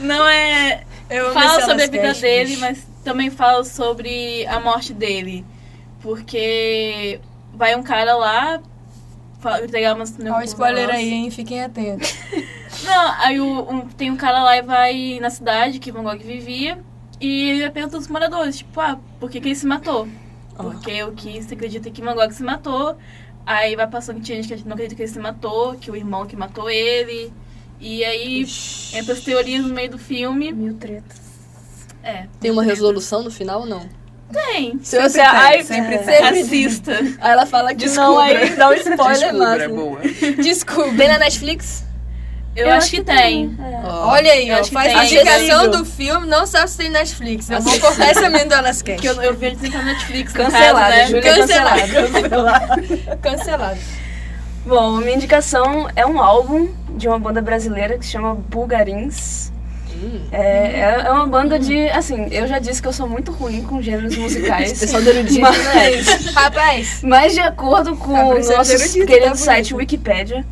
Não 0.00 0.26
é. 0.28 0.82
Eu 1.10 1.32
Fala 1.32 1.60
sobre 1.60 1.84
a 1.84 1.86
vida 1.86 2.14
dele, 2.14 2.56
mas 2.58 2.86
também 3.04 3.30
fala 3.30 3.64
sobre 3.64 4.46
a 4.46 4.60
morte 4.60 4.92
dele. 4.92 5.44
Porque 6.00 7.20
vai 7.52 7.74
um 7.74 7.82
cara 7.82 8.14
lá 8.14 8.60
entregar 9.62 9.94
umas. 9.94 10.14
Olha 10.18 10.34
o 10.36 10.42
spoiler 10.44 10.88
aí, 10.90 11.10
hein? 11.10 11.30
Fiquem 11.30 11.62
atentos. 11.62 12.14
Não, 12.84 13.12
aí 13.18 13.40
o- 13.40 13.70
um- 13.70 13.88
tem 13.88 14.10
um 14.10 14.16
cara 14.16 14.42
lá 14.42 14.56
e 14.56 14.62
vai 14.62 15.18
na 15.20 15.30
cidade 15.30 15.78
que 15.78 15.90
Van 15.92 16.02
Gogh 16.02 16.18
vivia. 16.18 16.78
E 17.20 17.50
ele 17.50 17.70
pergunta 17.70 17.96
aos 17.96 18.08
moradores, 18.08 18.58
tipo, 18.58 18.80
ah, 18.80 18.98
por 19.20 19.30
que, 19.30 19.40
que 19.40 19.48
ele 19.48 19.54
se 19.56 19.66
matou? 19.66 20.08
Porque 20.56 21.02
o 21.02 21.12
que 21.12 21.42
se 21.42 21.54
acredita 21.54 21.90
que 21.90 22.02
Van 22.02 22.14
Gogh 22.14 22.30
se 22.30 22.42
matou. 22.42 22.96
Aí 23.46 23.76
vai 23.76 23.86
passando 23.86 24.16
que 24.16 24.22
tinha 24.22 24.42
gente 24.42 24.62
que 24.62 24.68
não 24.68 24.74
acredita 24.74 24.96
que 24.96 25.02
ele 25.02 25.10
se 25.12 25.18
matou, 25.18 25.74
que 25.74 25.90
o 25.90 25.96
irmão 25.96 26.26
que 26.26 26.36
matou 26.36 26.70
ele. 26.70 27.32
E 27.80 28.04
aí 28.04 28.46
entra 28.94 29.12
as 29.14 29.20
teorias 29.20 29.64
no 29.64 29.74
meio 29.74 29.90
do 29.90 29.98
filme. 29.98 30.52
Mil 30.52 30.74
tretas. 30.74 31.20
É, 32.02 32.26
Tem 32.40 32.50
uma 32.50 32.62
resolução 32.62 33.22
no 33.22 33.30
final 33.30 33.60
ou 33.60 33.66
não? 33.66 33.88
tem. 34.32 34.78
Se 34.82 35.00
você, 35.00 35.18
tem, 35.18 35.26
ai, 35.26 35.62
sempre 35.62 35.98
sempre 35.98 36.18
tem. 36.18 36.40
Assista. 36.42 36.92
Aí 37.20 37.32
ela 37.32 37.46
fala 37.46 37.68
que 37.70 37.76
Descubra. 37.76 38.04
não, 38.08 38.18
aí 38.18 38.56
dá 38.56 38.68
um 38.68 38.72
spoiler 38.74 38.96
Descubra, 38.96 39.64
é 39.64 39.68
máximo. 39.68 39.74
boa. 39.76 40.00
Desculpa. 40.42 40.96
Tem 40.96 41.08
na 41.08 41.18
Netflix? 41.18 41.84
Eu, 42.56 42.70
acho 42.70 42.90
que 42.90 43.02
tem. 43.02 43.56
Ó. 43.84 44.10
Olha 44.10 44.32
aí, 44.32 44.48
Eu 44.48 44.56
ó, 44.56 44.60
acho 44.60 44.68
que 44.68 44.74
faz 44.74 44.92
tem. 44.92 44.96
a 45.00 45.04
indicação 45.04 45.70
do 45.70 45.84
filme, 45.84 46.26
não 46.26 46.46
sabe 46.46 46.70
se 46.70 46.76
tem 46.78 46.90
Netflix. 46.90 47.50
Eu 47.50 47.60
vou 47.60 47.78
cortar 47.80 48.10
essa 48.10 48.28
minha 48.30 48.46
do 48.46 48.54
Alascast. 48.54 49.00
Que 49.00 49.08
eu, 49.08 49.20
eu 49.22 49.34
vi 49.34 49.46
eles 49.46 49.60
na 49.72 49.82
Netflix. 49.82 50.32
no 50.32 50.44
Cancelada, 50.44 50.74
caso, 50.74 50.88
né? 50.90 51.06
Júlia 51.06 51.34
Cancelado. 51.36 51.92
cancelada. 52.12 53.18
Cancelado. 53.22 53.78
Bom, 54.66 54.96
minha 54.98 55.14
indicação 55.16 55.88
é 55.94 56.06
um 56.06 56.20
álbum 56.22 56.68
de 56.96 57.06
uma 57.08 57.18
banda 57.18 57.42
brasileira 57.42 57.98
que 57.98 58.06
se 58.06 58.12
chama 58.12 58.34
Bulgarins. 58.34 59.52
É, 60.32 60.38
é 60.38 61.02
é 61.06 61.10
uma 61.10 61.26
banda 61.26 61.58
de. 61.58 61.88
Assim, 61.88 62.26
eu 62.30 62.46
já 62.46 62.58
disse 62.58 62.82
que 62.82 62.88
eu 62.88 62.92
sou 62.92 63.08
muito 63.08 63.30
ruim 63.32 63.62
com 63.62 63.80
gêneros 63.80 64.16
musicais. 64.16 64.72
Pessoal 64.80 65.02
do 65.02 65.08
erudito, 65.08 65.40
mas, 65.40 66.26
Rapaz, 66.34 67.00
mas 67.02 67.32
de 67.32 67.40
acordo 67.40 67.96
com 67.96 68.12
Tá 68.12 68.24
o 68.24 68.34
nosso 68.34 68.72
tá 68.72 68.88
querido 68.88 69.06
bonito. 69.06 69.36
site 69.36 69.74
Wikipedia, 69.74 70.44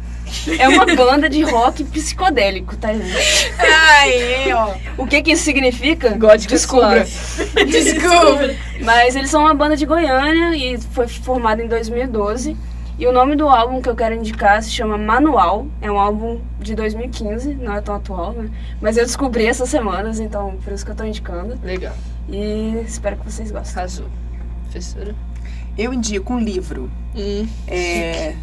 é 0.59 0.69
uma 0.69 0.87
banda 0.87 1.29
de 1.29 1.43
rock 1.43 1.85
psicodélico, 1.85 2.77
tá, 2.77 2.93
gente? 2.93 3.53
aí, 3.59 4.53
ó. 4.53 4.75
O 4.97 5.07
que 5.07 5.23
que 5.23 5.33
isso 5.33 5.45
significa? 5.45 6.11
Gótico 6.11 6.53
Descubra. 6.53 7.05
Desculpa. 7.67 8.55
Mas 8.81 9.17
eles 9.17 9.31
são 9.31 9.43
uma 9.43 9.55
banda 9.55 9.77
de 9.77 9.87
Goiânia 9.87 10.57
e 10.57 10.79
foi 10.79 11.07
formada 11.09 11.63
em 11.63 11.69
2012. 11.69 12.57
E 12.99 13.07
o 13.07 13.13
nome 13.13 13.35
do 13.35 13.49
álbum 13.49 13.81
que 13.81 13.89
eu 13.89 13.97
quero 13.97 14.15
indicar 14.15 14.63
se 14.63 14.71
chama 14.71 14.99
Manual. 14.99 15.67
É 15.81 15.91
um 15.91 15.99
álbum 15.99 16.41
de 16.61 16.75
2015, 16.75 17.55
não 17.55 17.75
é 17.75 17.81
tão 17.81 17.95
atual, 17.95 18.33
né? 18.33 18.51
Mas 18.81 18.97
eu 18.97 19.05
descobri 19.05 19.47
essas 19.47 19.69
semanas, 19.69 20.21
então 20.21 20.57
por 20.63 20.73
isso 20.73 20.85
que 20.85 20.91
eu 20.91 20.95
tô 20.95 21.05
indicando. 21.05 21.59
Legal. 21.63 21.95
E 22.29 22.83
espero 22.87 23.17
que 23.17 23.25
vocês 23.25 23.51
gostem. 23.51 23.79
Arrasou. 23.79 24.07
Professora? 24.65 25.15
Eu 25.77 25.93
indico 25.93 26.35
um 26.35 26.39
livro. 26.39 26.91
Hum. 27.17 27.47
É, 27.67 28.35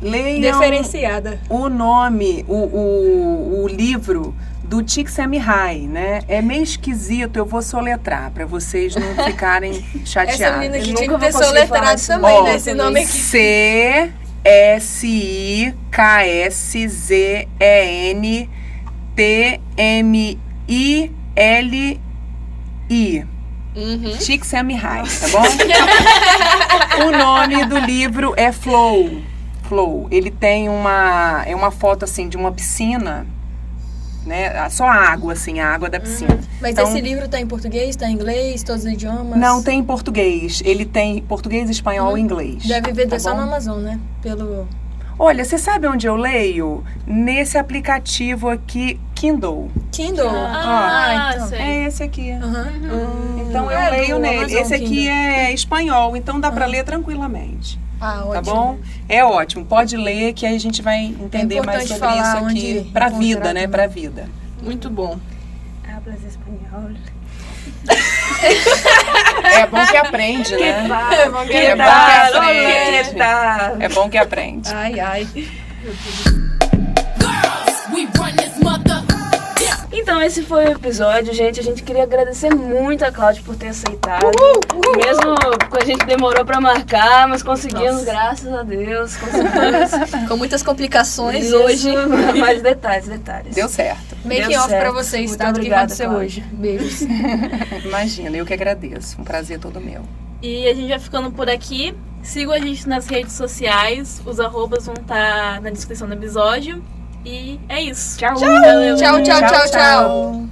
leiam 0.00 0.52
Diferenciada. 0.52 1.40
o 1.48 1.68
nome, 1.68 2.44
o, 2.48 2.54
o, 2.54 3.62
o 3.64 3.68
livro 3.68 4.34
do 4.64 4.82
Csikszentmihalyi, 4.82 5.86
né? 5.88 6.20
É 6.28 6.40
meio 6.40 6.62
esquisito, 6.62 7.36
eu 7.36 7.44
vou 7.44 7.60
soletrar 7.60 8.30
para 8.30 8.46
vocês 8.46 8.94
não 8.94 9.14
ficarem 9.26 9.84
chateados. 10.04 10.40
Essa 10.40 10.56
menina 10.58 10.76
Eu 10.76 10.82
aqui 10.82 10.90
nunca 10.92 11.04
tinha 11.06 11.18
que 11.18 11.24
ter 11.26 11.32
soletrado 11.32 12.00
também, 12.06 12.34
nome. 12.36 12.48
né? 12.50 12.56
Esse 12.56 12.74
nome 12.74 13.00
aqui. 13.00 13.08
C 13.08 14.12
S 14.44 15.06
I 15.06 15.74
K 15.90 16.24
S 16.26 16.88
Z 16.88 17.48
E 17.58 18.10
N 18.12 18.48
T 19.16 19.60
M 19.76 20.38
I 20.68 21.10
L 21.36 22.00
I. 22.88 23.24
Uhum. 23.76 24.16
Csikszentmihalyi, 24.18 25.08
tá 25.08 25.28
bom? 25.38 27.06
o 27.06 27.10
nome 27.16 27.64
do 27.66 27.78
livro 27.78 28.34
é 28.36 28.50
Flow. 28.52 29.20
Flow. 29.70 30.08
Ele 30.10 30.32
tem 30.32 30.68
uma 30.68 31.44
é 31.46 31.54
uma 31.54 31.70
foto 31.70 32.04
assim 32.04 32.28
de 32.28 32.36
uma 32.36 32.50
piscina, 32.50 33.24
né? 34.26 34.68
Só 34.68 34.84
a 34.84 34.94
água 34.94 35.32
assim, 35.34 35.60
a 35.60 35.72
água 35.72 35.88
da 35.88 36.00
piscina. 36.00 36.40
Mas 36.60 36.72
Então- 36.72 36.88
esse 36.88 37.00
livro 37.00 37.28
tá 37.28 37.40
em 37.40 37.46
português, 37.46 37.94
tá 37.94 38.10
em 38.10 38.14
inglês, 38.14 38.64
todos 38.64 38.84
os 38.84 38.90
idiomas? 38.92 39.38
Não 39.38 39.62
tem 39.62 39.78
em 39.78 39.84
português. 39.84 40.60
Ele 40.64 40.84
tem 40.84 41.22
português, 41.22 41.70
espanhol 41.70 42.18
e 42.18 42.20
inglês. 42.20 42.66
Deve 42.66 42.90
vender 42.90 43.10
tá 43.10 43.20
só 43.20 43.30
bom? 43.30 43.36
no 43.36 43.42
Amazon, 43.44 43.78
né? 43.78 44.00
Pelo... 44.20 44.66
Olha, 45.22 45.44
você 45.44 45.58
sabe 45.58 45.86
onde 45.86 46.06
eu 46.06 46.16
leio? 46.16 46.82
Nesse 47.06 47.58
aplicativo 47.58 48.48
aqui, 48.48 48.98
Kindle. 49.14 49.70
Kindle. 49.92 50.30
Ah, 50.30 51.32
então. 51.34 51.48
sei. 51.48 51.58
É 51.58 51.84
esse 51.86 52.02
aqui. 52.02 52.30
Aham. 52.30 52.66
Então 53.46 53.70
eu 53.70 53.78
É, 53.78 53.90
leio 53.90 54.18
nele. 54.18 54.38
Amazon 54.38 54.60
Esse 54.62 54.74
aqui 54.74 54.86
Kindle. 54.86 55.12
é 55.12 55.52
espanhol, 55.52 56.16
então 56.16 56.40
dá 56.40 56.50
pra 56.50 56.64
ler 56.64 56.84
tranquilamente. 56.84 57.78
Ah, 58.00 58.20
ótimo. 58.20 58.32
Tá 58.32 58.40
bom? 58.40 58.78
É 59.10 59.22
ótimo. 59.22 59.62
Pode 59.66 59.94
ler 59.94 60.32
que 60.32 60.46
aí 60.46 60.56
a 60.56 60.58
gente 60.58 60.80
vai 60.80 61.04
entender 61.04 61.60
mais 61.60 61.84
importante 61.84 61.88
sobre 61.88 61.98
falar 62.08 62.38
isso 62.38 62.46
aqui 62.46 62.78
encontrar 62.78 63.10
vida, 63.10 63.52
né? 63.52 63.66
Pra 63.68 63.86
vida. 63.86 64.26
Muito 64.62 64.88
bom. 64.88 65.18
Hablas 65.86 66.24
espanhol. 66.24 66.92
É 69.52 69.66
bom 69.66 69.86
que 69.86 69.96
aprende, 69.96 70.56
né? 70.56 70.88
É 71.12 71.28
bom 71.28 71.46
que 71.46 71.56
É 71.56 71.76
bom 71.76 71.82
que 71.82 72.38
aprende. 72.38 73.84
É 73.84 73.88
bom 73.88 74.08
que 74.10 74.18
aprende. 74.18 74.70
Ai, 74.72 75.00
ai. 75.00 75.28
Então 80.10 80.20
esse 80.20 80.42
foi 80.42 80.66
o 80.66 80.72
episódio, 80.72 81.32
gente. 81.32 81.60
A 81.60 81.62
gente 81.62 81.84
queria 81.84 82.02
agradecer 82.02 82.52
muito 82.52 83.04
a 83.04 83.12
Cláudia 83.12 83.44
por 83.44 83.54
ter 83.54 83.68
aceitado. 83.68 84.26
Mesmo 84.96 85.36
quando 85.68 85.82
a 85.84 85.86
gente 85.86 86.04
demorou 86.04 86.44
pra 86.44 86.60
marcar, 86.60 87.28
mas 87.28 87.44
conseguimos, 87.44 88.02
graças 88.02 88.52
a 88.52 88.64
Deus. 88.64 89.16
Conseguimos. 89.16 90.26
Com 90.28 90.36
muitas 90.36 90.64
complicações 90.64 91.44
Isso. 91.44 91.56
hoje. 91.56 91.92
Mais 92.40 92.60
detalhes, 92.60 93.06
detalhes. 93.06 93.54
Deu 93.54 93.68
certo. 93.68 94.16
Deu 94.24 94.48
off 94.48 94.68
pra 94.68 94.80
certo. 94.80 94.94
vocês, 94.94 95.28
Muito 95.28 95.38
tá? 95.38 95.44
Do 95.44 95.52
que 95.52 95.58
obrigada, 95.60 95.82
aconteceu 95.82 96.08
Cláudia. 96.10 96.42
hoje. 96.42 96.54
Beijos. 96.56 97.02
Imagina, 97.86 98.36
eu 98.36 98.44
que 98.44 98.52
agradeço. 98.52 99.20
Um 99.20 99.22
prazer 99.22 99.60
todo 99.60 99.80
meu. 99.80 100.02
E 100.42 100.66
a 100.66 100.74
gente 100.74 100.88
vai 100.88 100.98
ficando 100.98 101.30
por 101.30 101.48
aqui. 101.48 101.94
Sigam 102.20 102.52
a 102.52 102.58
gente 102.58 102.88
nas 102.88 103.06
redes 103.06 103.34
sociais. 103.34 104.20
Os 104.26 104.40
arrobas 104.40 104.86
vão 104.86 104.96
estar 104.96 105.60
na 105.60 105.70
descrição 105.70 106.08
do 106.08 106.14
episódio. 106.14 106.82
E 107.24 107.60
é 107.68 107.82
isso. 107.82 108.18
Tchau. 108.18 108.34
Tchau, 108.34 108.96
tchau, 108.96 109.22
tchau, 109.22 109.42
tchau. 109.42 109.70
tchau. 109.70 110.48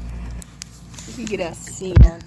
Que 1.15 1.25
gracinha. 1.25 2.19